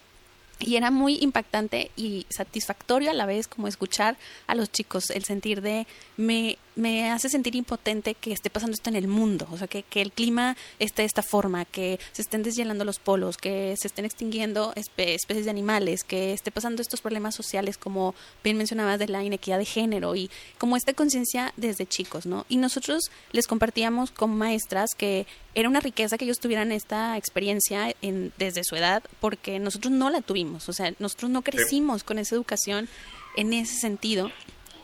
[0.60, 4.18] Y era muy impactante y satisfactorio a la vez como escuchar
[4.48, 5.86] a los chicos el sentir de
[6.18, 9.84] me, me hace sentir impotente que esté pasando esto en el mundo, o sea, que,
[9.84, 13.88] que el clima esté de esta forma, que se estén deshielando los polos, que se
[13.88, 19.08] estén extinguiendo especies de animales, que esté pasando estos problemas sociales como bien mencionabas de
[19.08, 22.46] la inequidad de género y como esta conciencia desde chicos, ¿no?
[22.50, 27.96] Y nosotros les compartíamos como maestras que era una riqueza que ellos tuvieran esta experiencia
[28.04, 32.20] en, desde su edad porque nosotros no la tuvimos, o sea, nosotros no crecimos con
[32.20, 32.88] esa educación
[33.36, 34.32] en ese sentido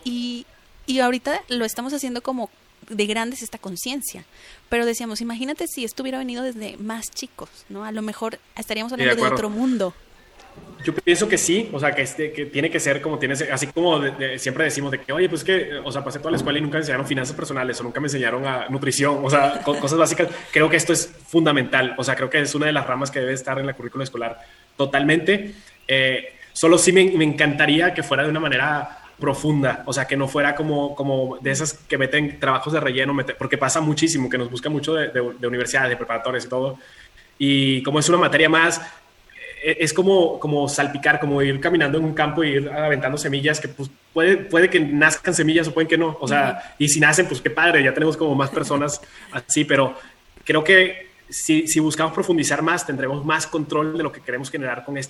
[0.04, 0.46] y,
[0.86, 2.50] y ahorita lo estamos haciendo como
[2.90, 4.26] de grandes esta conciencia.
[4.70, 7.84] Pero decíamos, imagínate si esto hubiera venido desde más chicos, ¿no?
[7.84, 9.94] A lo mejor estaríamos hablando de, otro mundo.
[10.84, 13.68] Yo pienso que sí, o sea, que, este, que tiene que ser como tienes, así
[13.68, 14.02] como
[14.38, 16.74] siempre decimos de que, oye, pues que, o sea, pasé toda la escuela y nunca
[16.74, 20.28] me enseñaron finanzas personales o nunca me enseñaron a nutrición, o sea, cosas básicas.
[20.52, 23.20] Creo que esto es fundamental, o sea, creo que es una de las ramas que
[23.20, 24.42] debe estar en la currícula escolar
[24.78, 25.54] totalmente.
[25.88, 30.18] Eh, solo sí me, me, encantaría que fuera de una manera profunda, o sea, que
[30.18, 34.38] no fuera como, como de esas que meten trabajos de relleno, porque pasa muchísimo, que
[34.38, 36.78] nos busca mucho de, de universidades, de preparatorias y todo.
[37.38, 38.82] Y como es una materia más,
[39.64, 43.62] e, es como, como salpicar, como ir caminando en un campo y ir aventando semillas
[43.62, 46.18] que pues, puede, puede que nazcan semillas o pueden que no.
[46.20, 49.96] O sea, y si nacen, pues qué padre, ya tenemos como más personas así, pero
[50.44, 54.98] creo que si, buscamos profundizar más, tendremos más control de lo que queremos generar con,
[54.98, 55.02] eh,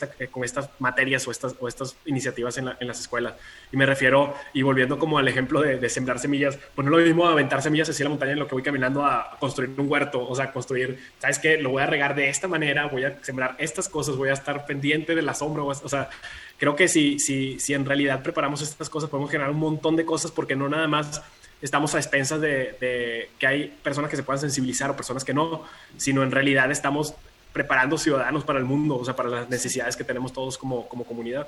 [0.43, 3.33] estas materias o estas, o estas iniciativas en, las escuelas.
[3.71, 7.05] Y me refiero, y volviendo como al ejemplo de, sembrar semillas, pues no es lo
[7.05, 10.25] mismo aventar semillas hacia la montaña en lo que voy caminando a construir un huerto,
[10.25, 11.57] o sea, construir, ¿sabes qué?
[11.57, 14.65] Lo voy a regar de esta manera, voy a sembrar estas cosas, voy a estar
[14.65, 16.09] pendiente de la sombra, o sea,
[16.57, 20.05] creo que si, si, si en realidad preparamos estas cosas, podemos generar un montón de
[20.05, 21.21] cosas porque no nada más
[21.63, 25.63] estamos a expensas de, que hay personas que se puedan sensibilizar o personas que no,
[25.97, 27.13] sino en realidad estamos
[27.53, 31.05] preparando ciudadanos para el mundo, o sea, para las necesidades que tenemos todos como, como
[31.05, 31.47] comunidad.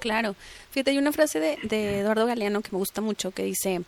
[0.00, 0.34] Claro.
[0.72, 3.82] Fíjate, hay una frase de, Eduardo Galeano que me gusta mucho que dice,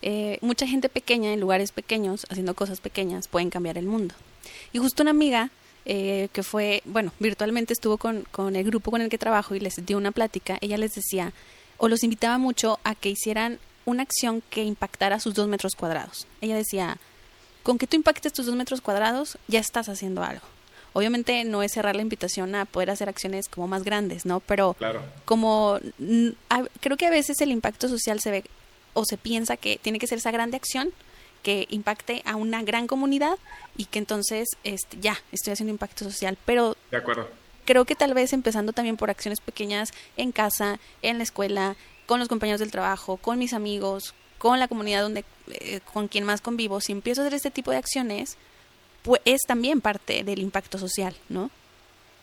[0.00, 4.14] eh, mucha gente pequeña en lugares pequeños, haciendo cosas pequeñas, pueden cambiar el mundo.
[4.72, 5.50] Y justo una amiga
[5.84, 9.60] eh, que fue, bueno, virtualmente estuvo con, con el grupo con el que trabajo y
[9.60, 11.34] les dio una plática, ella les decía,
[11.76, 13.58] o los invitaba mucho a que hicieran
[13.88, 16.26] una acción que impactara sus dos metros cuadrados.
[16.40, 16.98] Ella decía,
[17.62, 20.46] con que tú impactes tus dos metros cuadrados, ya estás haciendo algo.
[20.92, 24.40] Obviamente no es cerrar la invitación a poder hacer acciones como más grandes, ¿no?
[24.40, 24.76] Pero
[25.24, 25.78] como
[26.80, 28.44] creo que a veces el impacto social se ve
[28.92, 30.90] o se piensa que tiene que ser esa grande acción
[31.42, 33.38] que impacte a una gran comunidad
[33.76, 36.36] y que entonces este, ya estoy haciendo impacto social.
[36.44, 37.28] Pero de acuerdo.
[37.64, 41.76] creo que tal vez empezando también por acciones pequeñas en casa, en la escuela,
[42.08, 46.24] con los compañeros del trabajo, con mis amigos, con la comunidad donde, eh, con quien
[46.24, 48.38] más convivo, si empiezo a hacer este tipo de acciones,
[49.02, 51.50] pues es también parte del impacto social, ¿no?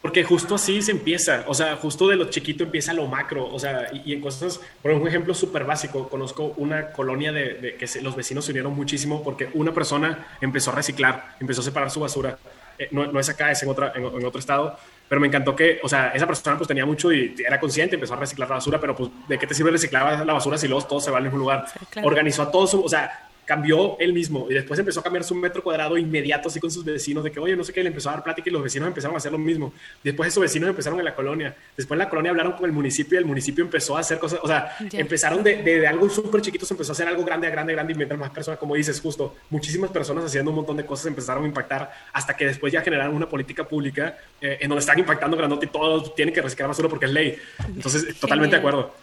[0.01, 3.59] Porque justo así se empieza, o sea, justo de lo chiquito empieza lo macro, o
[3.59, 8.15] sea, y, en cosas, por un ejemplo súper básico, conozco una colonia de, que los
[8.15, 12.39] vecinos se unieron muchísimo porque una persona empezó a reciclar, empezó a separar su basura,
[12.79, 15.89] eh, no, es acá, es en, otra, en otro estado, pero me encantó que, o
[15.89, 18.95] sea, esa persona pues tenía mucho y era consciente, empezó a reciclar la basura, pero
[18.95, 21.37] pues, ¿de qué te sirve reciclar la basura si luego todo se va al mismo
[21.37, 21.65] lugar?
[22.03, 25.63] Organizó a todos, o sea, cambió él mismo y después empezó a cambiar su metro
[25.63, 28.13] cuadrado inmediato así con sus vecinos de que, oye, no sé qué, le empezó a
[28.13, 29.71] dar plática y los vecinos empezaron a hacer lo mismo.
[30.03, 31.55] Después esos vecinos empezaron en la colonia.
[31.77, 34.39] Después en la colonia hablaron con el municipio y el municipio empezó a hacer cosas,
[34.41, 37.73] o sea, empezaron de, de, algo súper chiquito, se empezó a hacer algo grande, grande,
[37.73, 41.05] grande y mientras más personas, como dices, justo, muchísimas personas haciendo un montón de cosas
[41.07, 44.97] empezaron a impactar hasta que después ya generaron una política pública eh, en donde están
[44.97, 47.37] impactando grandote y todos tienen que reciclar basura porque es ley.
[47.67, 48.93] Entonces, totalmente de acuerdo.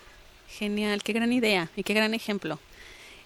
[0.48, 2.59] Genial, qué gran idea y qué gran ejemplo.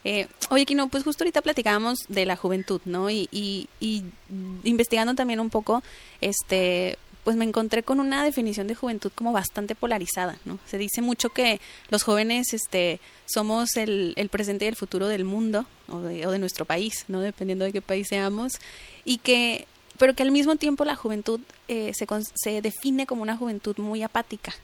[0.08, 3.10] Eh, oye, Kino, pues justo ahorita platicábamos de la juventud, ¿no?
[3.10, 4.04] Y, y,
[4.62, 5.82] investigando también un poco,
[6.20, 10.60] este, pues me encontré con una definición de juventud como bastante polarizada, ¿no?
[10.64, 15.24] Se dice mucho que los jóvenes, este, somos el, el presente y el futuro del
[15.24, 17.20] mundo o de, o de nuestro país, ¿no?
[17.20, 18.60] Dependiendo de qué país seamos,
[19.04, 19.66] y que,
[19.98, 24.04] pero que al mismo tiempo la juventud eh, se, se define como una juventud muy
[24.04, 24.54] apática,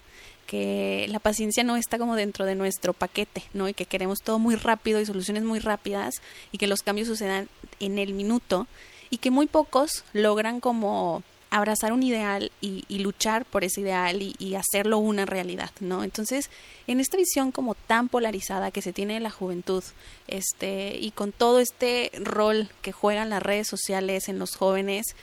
[0.46, 3.68] que la paciencia no está como dentro de nuestro paquete, ¿no?
[3.68, 6.14] Y que queremos todo muy rápido y soluciones muy rápidas
[6.50, 7.48] y que los cambios sucedan
[7.80, 8.66] en el minuto
[9.10, 14.54] y que muy pocos logran como abrazar un ideal y, luchar por ese ideal y,
[14.54, 16.02] hacerlo una realidad, ¿no?
[16.02, 16.48] Entonces,
[16.86, 19.84] en esta visión como tan polarizada que se tiene de la juventud,
[20.28, 25.14] este, y con todo este rol que juegan las redes sociales en los jóvenes,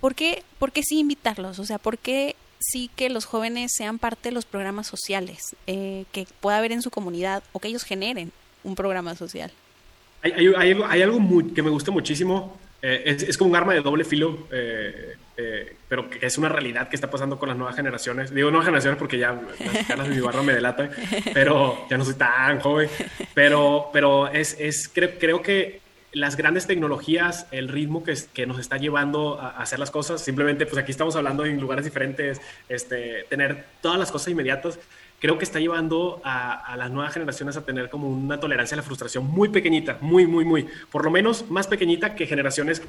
[0.00, 1.60] ¿por qué, por qué sí invitarlos?
[1.60, 6.04] O sea, ¿por qué sí que los jóvenes sean parte de los programas sociales eh,
[6.12, 8.32] que pueda haber en su comunidad o que ellos generen
[8.64, 9.50] un programa social.
[10.22, 13.80] Hay, hay, algo muy, que me gusta muchísimo, eh, es, es, como un arma de
[13.80, 15.16] doble filo, eh,
[15.88, 18.32] pero que es una realidad que está pasando con las nuevas generaciones.
[18.32, 20.90] Digo nuevas generaciones porque ya las caras de mi barro me delatan,
[21.34, 22.88] pero ya no soy tan joven.
[23.34, 25.81] Pero, pero es, es creo, creo que
[26.12, 30.78] las grandes tecnologías, el ritmo que, nos está llevando a, hacer las cosas, simplemente pues
[30.78, 34.78] aquí estamos hablando en lugares diferentes, este, tener todas las cosas inmediatas,
[35.20, 38.82] creo que está llevando a, las nuevas generaciones a tener como una tolerancia a la
[38.82, 42.82] frustración muy pequeñita, muy, muy, muy, por lo menos más pequeñita que generaciones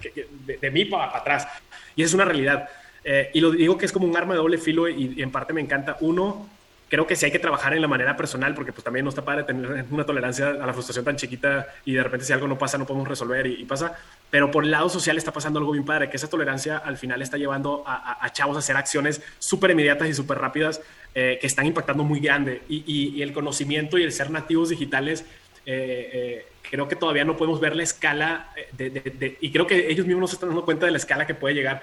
[0.45, 1.47] de, mí para, atrás.
[1.95, 2.69] Y es una realidad.
[3.05, 5.53] Eh, y lo digo que es como un arma de doble filo y en parte
[5.53, 5.97] me encanta.
[5.99, 6.49] Uno,
[6.89, 9.25] creo que sí hay que trabajar en la manera personal, porque pues también no está
[9.25, 12.57] padre tener una tolerancia a la frustración tan chiquita y de repente si algo no
[12.57, 13.97] pasa no podemos resolver y, pasa.
[14.29, 17.21] Pero por el lado social está pasando algo bien padre, que esa tolerancia al final
[17.21, 20.81] está llevando a, chavos a hacer acciones súper inmediatas y súper rápidas
[21.15, 22.61] eh, que están impactando muy grande.
[22.69, 25.25] Y, el conocimiento y el ser nativos digitales,
[25.65, 30.05] eh, eh, creo que todavía no podemos ver la escala, de, y creo que ellos
[30.05, 31.81] mismos no se están dando cuenta de la escala que puede llegar.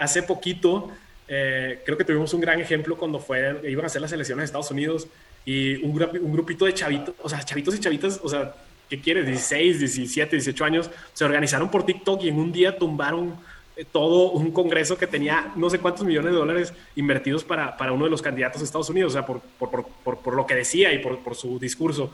[0.00, 0.92] hace poquito
[1.28, 4.44] eh, creo que tuvimos un gran ejemplo cuando fue, iban a hacer las elecciones de
[4.46, 5.08] Estados Unidos
[5.44, 5.90] y un,
[6.22, 8.54] un grupito de chavitos, o sea, chavitos y chavitas, o sea,
[8.88, 9.26] ¿qué quieres?
[9.26, 13.36] 16, 17, 18 años, se organizaron por TikTok y en un día tumbaron
[13.76, 17.92] eh, todo un congreso que tenía no sé cuántos millones de dólares invertidos para, para
[17.92, 20.54] uno de los candidatos de Estados Unidos, o sea, por, por, por, por lo que
[20.54, 22.10] decía y por, su discurso.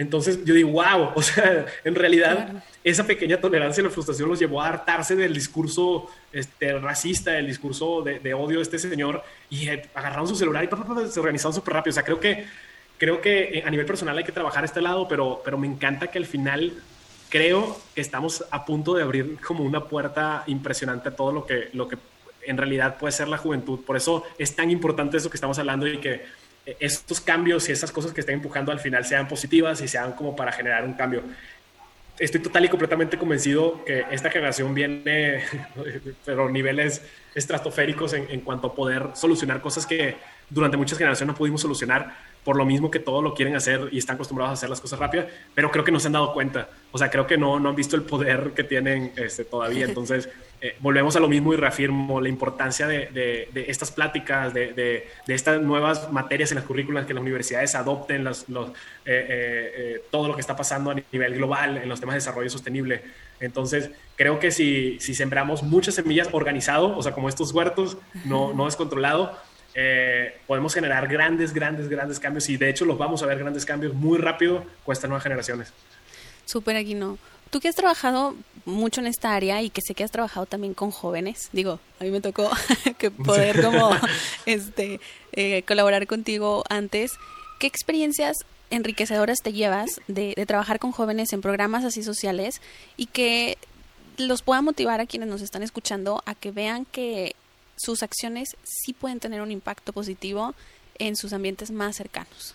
[0.00, 4.38] Entonces yo digo, wow, o sea, en realidad esa pequeña tolerancia y la frustración los
[4.38, 9.68] llevó a hartarse del discurso este, racista, del discurso de, odio de este señor y
[9.68, 11.90] eh, agarraron su celular y se organizaron súper rápido.
[11.90, 12.46] O sea, creo que,
[12.96, 16.06] creo que eh, a nivel personal hay que trabajar este lado, pero, pero me encanta
[16.06, 16.72] que al final
[17.28, 21.68] creo que estamos a punto de abrir como una puerta impresionante a todo lo que,
[21.74, 21.98] lo que
[22.46, 23.80] en realidad puede ser la juventud.
[23.80, 26.24] Por eso es tan importante eso que estamos hablando y que
[26.78, 30.36] estos cambios y esas cosas que estén empujando al final sean positivas y sean como
[30.36, 31.22] para generar un cambio.
[32.18, 35.42] Estoy total y completamente convencido que esta generación viene,
[36.24, 37.02] pero niveles
[37.34, 40.16] estratosféricos en cuanto a poder solucionar cosas que
[40.50, 43.98] durante muchas generaciones no pudimos solucionar por lo mismo que todo lo quieren hacer y
[43.98, 46.68] están acostumbrados a hacer las cosas rápidas, pero creo que no se han dado cuenta.
[46.90, 49.84] O sea, creo que no, no han visto el poder que tienen este, todavía.
[49.88, 50.28] Entonces,
[50.62, 53.06] eh, volvemos a lo mismo y reafirmo la importancia de,
[53.52, 58.24] de, estas pláticas, de, de, estas nuevas materias en las currículas, que las universidades adopten
[58.24, 58.66] los, eh,
[59.06, 63.02] eh, todo lo que está pasando a nivel global en los temas de desarrollo sostenible.
[63.38, 68.52] Entonces, creo que si, si sembramos muchas semillas organizado, o sea, como estos huertos, no,
[68.52, 69.38] no descontrolado,
[69.74, 73.64] eh, podemos generar grandes, grandes, grandes cambios y de hecho los vamos a ver grandes
[73.64, 75.72] cambios muy rápido con estas nuevas generaciones.
[76.44, 77.18] Súper, Aguino.
[77.50, 80.74] Tú que has trabajado mucho en esta área y que sé que has trabajado también
[80.74, 82.50] con jóvenes, digo, a mí me tocó
[82.98, 83.90] que poder como
[84.46, 85.00] este
[85.32, 87.12] eh, colaborar contigo antes.
[87.58, 88.36] ¿Qué experiencias
[88.70, 92.62] enriquecedoras te llevas de, de trabajar con jóvenes en programas así sociales
[92.96, 93.58] y que
[94.16, 97.34] los pueda motivar a quienes nos están escuchando a que vean que
[97.80, 100.54] sus acciones sí pueden tener un impacto positivo
[100.98, 102.54] en sus ambientes más cercanos.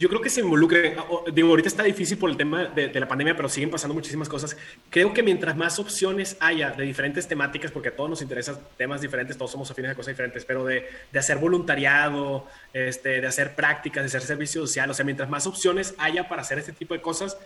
[0.00, 0.96] Yo creo que se involucren,
[1.34, 4.56] digo, ahorita está difícil por el tema de, la pandemia, pero siguen pasando muchísimas cosas.
[4.88, 9.36] Creo que mientras más opciones haya de diferentes temáticas, porque todos nos interesan temas diferentes,
[9.36, 14.02] todos somos afines a cosas diferentes, pero de, de hacer voluntariado, este, de hacer prácticas,
[14.02, 17.02] de hacer servicio social, o sea, mientras más opciones haya para hacer este tipo de
[17.02, 17.36] cosas,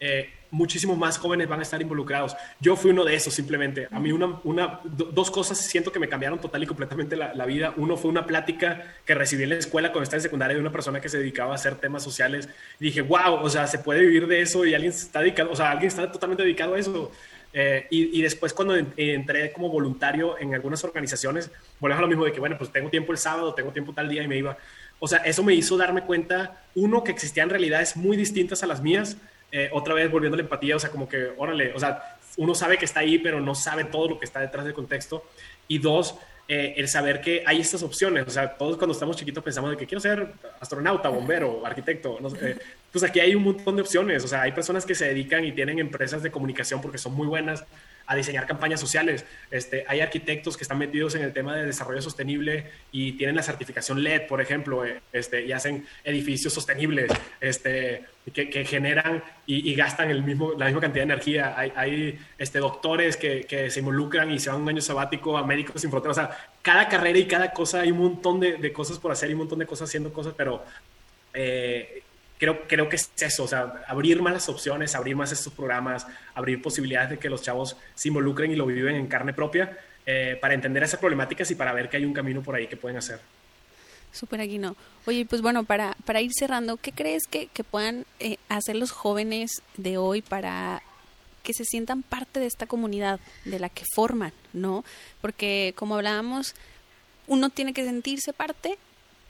[0.00, 2.36] eh, muchísimos más jóvenes van a estar involucrados.
[2.60, 3.88] Yo fui uno de esos simplemente.
[3.90, 7.74] A mí una, dos cosas siento que me cambiaron total y completamente la, vida.
[7.76, 10.70] Uno fue una plática que recibí en la escuela cuando estaba en secundaria de una
[10.72, 12.48] persona que se dedicaba a hacer temas sociales.
[12.78, 15.72] Dije, wow, o sea, se puede vivir de eso y alguien está dedicado, o sea,
[15.72, 17.10] alguien está totalmente dedicado a eso.
[17.56, 22.32] Eh, y, después cuando entré como voluntario en algunas organizaciones, volvemos a lo mismo de
[22.32, 24.56] que, bueno, pues tengo tiempo el sábado, tengo tiempo tal día y me iba.
[24.98, 28.80] O sea, eso me hizo darme cuenta, uno, que existían realidades muy distintas a las
[28.80, 29.16] mías,
[29.56, 32.56] eh, otra vez volviendo a la empatía, o sea, como que, órale, o sea, uno
[32.56, 35.24] sabe que está ahí, pero no sabe todo lo que está detrás del contexto.
[35.68, 36.16] Y dos,
[36.48, 38.26] eh, el saber que hay estas opciones.
[38.26, 42.18] O sea, todos cuando estamos chiquitos pensamos de que quiero ser astronauta, bombero, arquitecto.
[42.20, 42.58] No sé,
[42.90, 44.24] pues aquí hay un montón de opciones.
[44.24, 47.28] O sea, hay personas que se dedican y tienen empresas de comunicación porque son muy
[47.28, 47.64] buenas
[48.06, 49.24] a diseñar campañas sociales.
[49.50, 53.42] Este, hay arquitectos que están metidos en el tema de desarrollo sostenible y tienen la
[53.42, 59.74] certificación LED, por ejemplo, eh, este, y hacen edificios sostenibles este, que, que generan y,
[59.74, 61.54] gastan el mismo, la misma cantidad de energía.
[61.56, 65.46] Hay, hay este, doctores que, que, se involucran y se van un año sabático a
[65.46, 66.18] Médicos Sin Fronteras.
[66.18, 69.30] O sea, cada carrera y cada cosa hay un montón de, de cosas por hacer
[69.30, 70.64] y un montón de cosas haciendo cosas, pero...
[71.36, 72.03] Eh,
[72.44, 76.06] creo, creo que es eso, o sea, abrir más las opciones, abrir más estos programas,
[76.34, 80.36] abrir posibilidades de que los chavos se involucren y lo viven en carne propia eh,
[80.40, 82.98] para entender esas problemáticas y para ver que hay un camino por ahí que pueden
[82.98, 83.20] hacer.
[84.12, 84.76] Súper Aguino.
[85.06, 88.92] Oye, pues bueno, para, para ir cerrando, ¿qué crees que, que puedan eh, hacer los
[88.92, 90.82] jóvenes de hoy para
[91.42, 94.84] que se sientan parte de esta comunidad de la que forman, ¿no?
[95.20, 96.54] Porque como hablábamos,
[97.26, 98.78] uno tiene que sentirse parte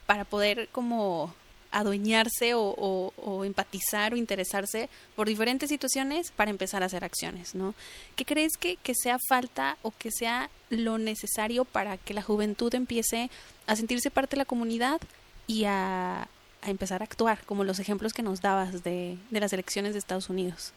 [0.07, 1.35] para poder como
[1.75, 7.75] adueñarse o, empatizar o interesarse por diferentes situaciones para empezar a hacer acciones, ¿no?
[8.15, 13.29] ¿Qué crees que, sea falta o que sea lo necesario para que la juventud empiece
[13.67, 15.01] a sentirse parte de la comunidad
[15.49, 16.29] y a,
[16.65, 20.73] empezar a actuar, como los ejemplos que nos dabas de, las elecciones de Estados Unidos?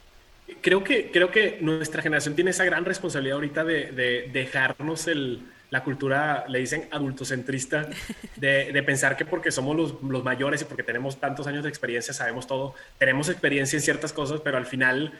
[0.61, 5.83] Creo que, creo que nuestra generación tiene esa gran responsabilidad ahorita de, dejarnos el, la
[5.83, 7.89] cultura, le dicen adultocentrista,
[8.35, 12.13] de, de pensar que porque somos los, mayores y porque tenemos tantos años de experiencia,
[12.13, 15.13] sabemos todo, tenemos experiencia en ciertas cosas, pero al final,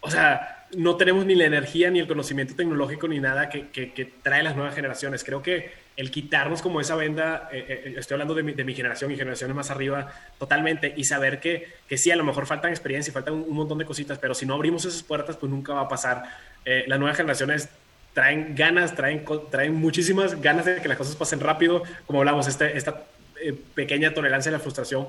[0.00, 4.42] o sea, no tenemos ni la energía, ni el conocimiento tecnológico, ni nada que, trae
[4.42, 5.22] las nuevas generaciones.
[5.24, 9.16] Creo que el quitarnos como esa venda, eh, eh, estoy hablando de mi, generación y
[9.16, 13.14] generaciones más arriba, totalmente, y saber que, que sí, a lo mejor faltan experiencia y
[13.14, 15.82] faltan un, un, montón de cositas, pero si no abrimos esas puertas, pues nunca va
[15.82, 16.24] a pasar.
[16.64, 17.68] Eh, las nuevas generaciones
[18.16, 21.82] traen ganas, traen, traen muchísimas ganas de que las cosas pasen rápido.
[22.06, 23.04] Como hablamos, este, esta
[23.38, 25.08] eh, pequeña tolerancia a la frustración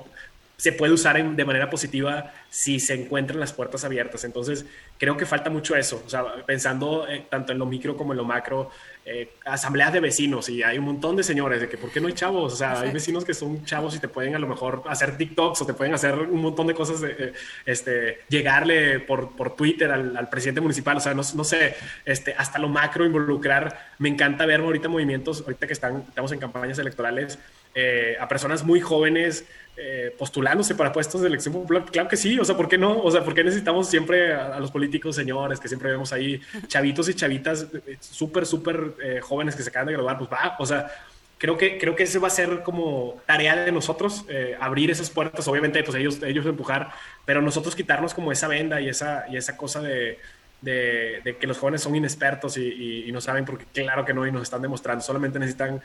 [0.58, 4.24] se puede usar de manera positiva si se encuentran las puertas abiertas.
[4.24, 4.66] Entonces,
[4.98, 6.02] creo que falta mucho eso.
[6.04, 8.70] O sea, pensando eh, tanto en lo micro como en lo macro,
[9.10, 12.08] eh, asambleas de vecinos y hay un montón de señores de que, ¿por qué no
[12.08, 12.52] hay chavos?
[12.52, 12.88] O sea, Exacto.
[12.88, 15.72] hay vecinos que son chavos y te pueden a lo mejor hacer TikToks o te
[15.72, 17.32] pueden hacer un montón de cosas, de, eh,
[17.64, 20.98] este, llegarle por, por Twitter al, al, presidente municipal.
[20.98, 23.92] O sea, no, no, sé, este, hasta lo macro involucrar.
[23.96, 27.38] Me encanta ver ahorita movimientos, ahorita que están, estamos en campañas electorales,
[27.74, 29.44] eh, a personas muy jóvenes
[29.76, 31.84] eh, postulándose para puestos de elección popular.
[31.84, 33.00] Claro que sí, o sea, ¿por qué no?
[33.00, 36.40] O sea, ¿por qué necesitamos siempre a, a los políticos señores que siempre vemos ahí,
[36.66, 40.18] chavitos y chavitas eh, súper, súper eh, jóvenes que se acaban de graduar?
[40.18, 40.90] Pues va, o sea,
[41.38, 45.10] creo que, creo que ese va a ser como tarea de nosotros, eh, abrir esas
[45.10, 46.90] puertas, obviamente, pues ellos, ellos empujar,
[47.24, 50.18] pero nosotros quitarnos como esa venda y esa, y esa cosa de,
[50.60, 54.12] de, de que los jóvenes son inexpertos y, y, y no saben, porque claro que
[54.12, 55.80] no, y nos están demostrando, solamente necesitan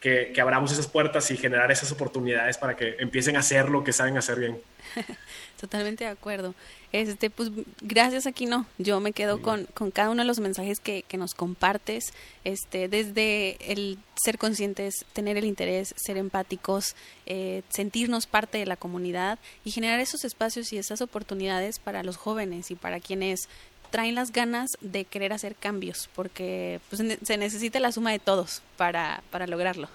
[0.00, 3.82] que, que, abramos esas puertas y generar esas oportunidades para que empiecen a hacer lo
[3.84, 4.60] que saben hacer bien.
[5.60, 6.54] Totalmente de acuerdo.
[6.92, 7.50] Este, pues
[7.82, 8.66] gracias aquí no.
[8.78, 12.88] Yo me quedo con, con, cada uno de los mensajes que, que, nos compartes, este,
[12.88, 16.96] desde el ser conscientes, tener el interés, ser empáticos,
[17.26, 22.16] eh, sentirnos parte de la comunidad y generar esos espacios y esas oportunidades para los
[22.16, 23.48] jóvenes y para quienes
[23.90, 28.62] traen las ganas de querer hacer cambios, porque pues, se necesita la suma de todos
[28.76, 29.88] para, para lograrlo.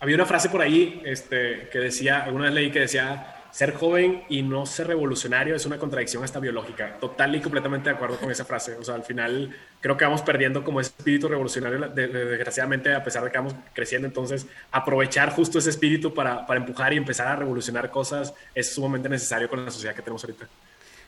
[0.00, 4.24] Había una frase por ahí este, que decía, alguna vez leí que decía, ser joven
[4.28, 6.98] y no ser revolucionario es una contradicción hasta biológica.
[6.98, 8.74] Total y completamente de acuerdo con esa frase.
[8.74, 13.22] O sea, al final creo que vamos perdiendo como ese espíritu revolucionario, desgraciadamente, a pesar
[13.22, 14.08] de que vamos creciendo.
[14.08, 19.08] Entonces, aprovechar justo ese espíritu para, para empujar y empezar a revolucionar cosas es sumamente
[19.08, 20.48] necesario con la sociedad que tenemos ahorita.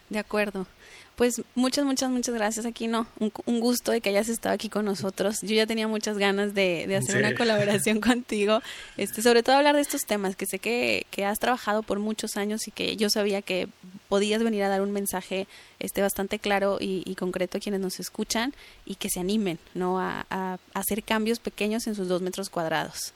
[0.09, 0.69] De acuerdo.
[1.17, 3.07] Pues muchas, muchas, muchas gracias, Aquino.
[3.19, 5.41] Un, un, gusto de que hayas estado aquí con nosotros.
[5.41, 7.19] Yo ya tenía muchas ganas de, de hacer sí.
[7.19, 8.61] una colaboración contigo,
[8.99, 12.37] este, sobre todo hablar de estos temas, que sé que, que, has trabajado por muchos
[12.37, 13.67] años y que yo sabía que
[14.11, 15.47] podías venir a dar un mensaje
[15.79, 18.53] este, bastante claro y, y concreto a quienes nos escuchan
[18.85, 19.99] y que se animen ¿no?
[19.99, 23.15] A, a, a hacer cambios pequeños en sus dos metros cuadrados.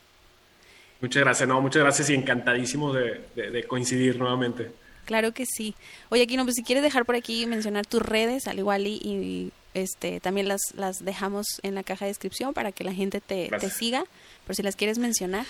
[1.03, 4.71] Muchas gracias, no, muchas gracias y encantadísimo de, de, de coincidir nuevamente.
[5.05, 5.75] Claro que sí.
[6.09, 9.53] Oye, Aquino, pues si quieres dejar por aquí mencionar tus redes, al igual y, y
[9.75, 13.49] este también las, las dejamos en la caja de descripción para que la gente te,
[13.49, 14.05] te siga,
[14.47, 15.47] por si las quieres mencionar.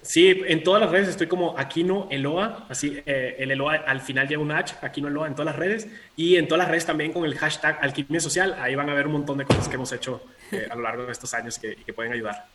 [0.00, 4.28] Sí, en todas las redes estoy como Aquino Eloa, así eh, el Eloa al final
[4.28, 7.12] lleva un H, Aquino Eloa en todas las redes y en todas las redes también
[7.12, 9.92] con el hashtag Alquimia Social, ahí van a ver un montón de cosas que hemos
[9.92, 10.22] hecho
[10.52, 12.46] eh, a lo largo de estos años que, que pueden ayudar.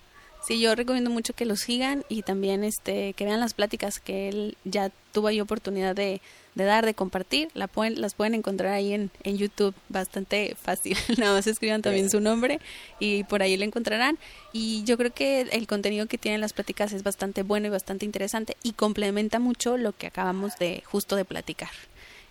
[0.46, 4.28] Sí, yo recomiendo mucho que los sigan y también este que vean las pláticas que
[4.28, 6.20] él ya tuvo ahí oportunidad de,
[6.54, 7.48] dar, de compartir.
[7.54, 10.98] La pueden, las pueden encontrar ahí en, en YouTube, bastante fácil.
[11.18, 12.60] Nada más escriban también su nombre
[13.00, 14.20] y por ahí lo encontrarán.
[14.52, 18.06] Y yo creo que el contenido que tienen las pláticas es bastante bueno y bastante
[18.06, 21.72] interesante y complementa mucho lo que acabamos de justo de platicar.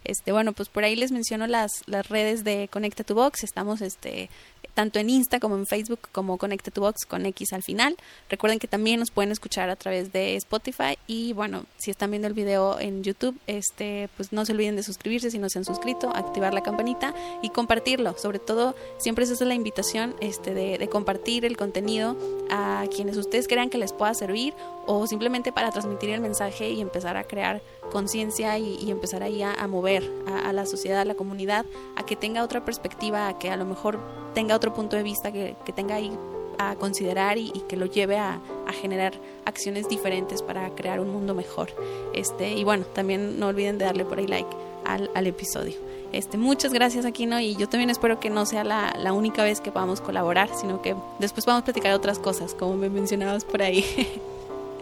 [0.04, 3.44] Este, bueno, pues por ahí les menciono las, las redes de Conecta tu Box.
[3.44, 4.30] Estamos este,
[4.74, 7.96] tanto en Insta como en Facebook como Conecta tu Box con X al final.
[8.28, 12.28] Recuerden que también nos pueden escuchar a través de Spotify y bueno, si están viendo
[12.28, 15.64] el video en YouTube, este, pues no se olviden de suscribirse si no se han
[15.64, 18.16] suscrito, activar la campanita y compartirlo.
[18.18, 22.16] Sobre todo, siempre esa es la invitación este, de, de compartir el contenido
[22.50, 24.54] a quienes ustedes crean que les pueda servir
[24.86, 29.42] o simplemente para transmitir el mensaje y empezar a crear conciencia y, y, empezar ahí
[29.42, 31.66] a, a mover a, a, la sociedad, a la comunidad,
[31.96, 33.98] a que tenga otra perspectiva, a que a lo mejor
[34.34, 36.16] tenga otro punto de vista que, que tenga ahí
[36.58, 39.14] a considerar y, y que lo lleve a, a, generar
[39.44, 41.70] acciones diferentes para crear un mundo mejor.
[42.14, 44.48] Este, y bueno, también no olviden de darle por ahí like
[44.84, 45.74] al, al episodio.
[46.12, 49.60] Este, muchas gracias Aquino y yo también espero que no sea la, la única vez
[49.60, 53.84] que podamos colaborar, sino que después podamos platicar otras cosas, como me mencionabas por ahí.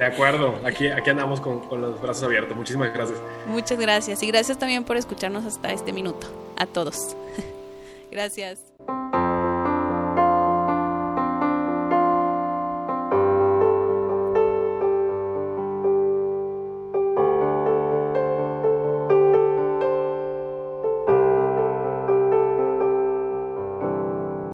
[0.01, 2.57] De acuerdo, aquí, aquí andamos con, con, los brazos abiertos.
[2.57, 3.19] Muchísimas gracias.
[3.47, 6.27] Muchas gracias y gracias también por escucharnos hasta este minuto.
[6.57, 7.15] A todos.
[8.11, 8.61] gracias.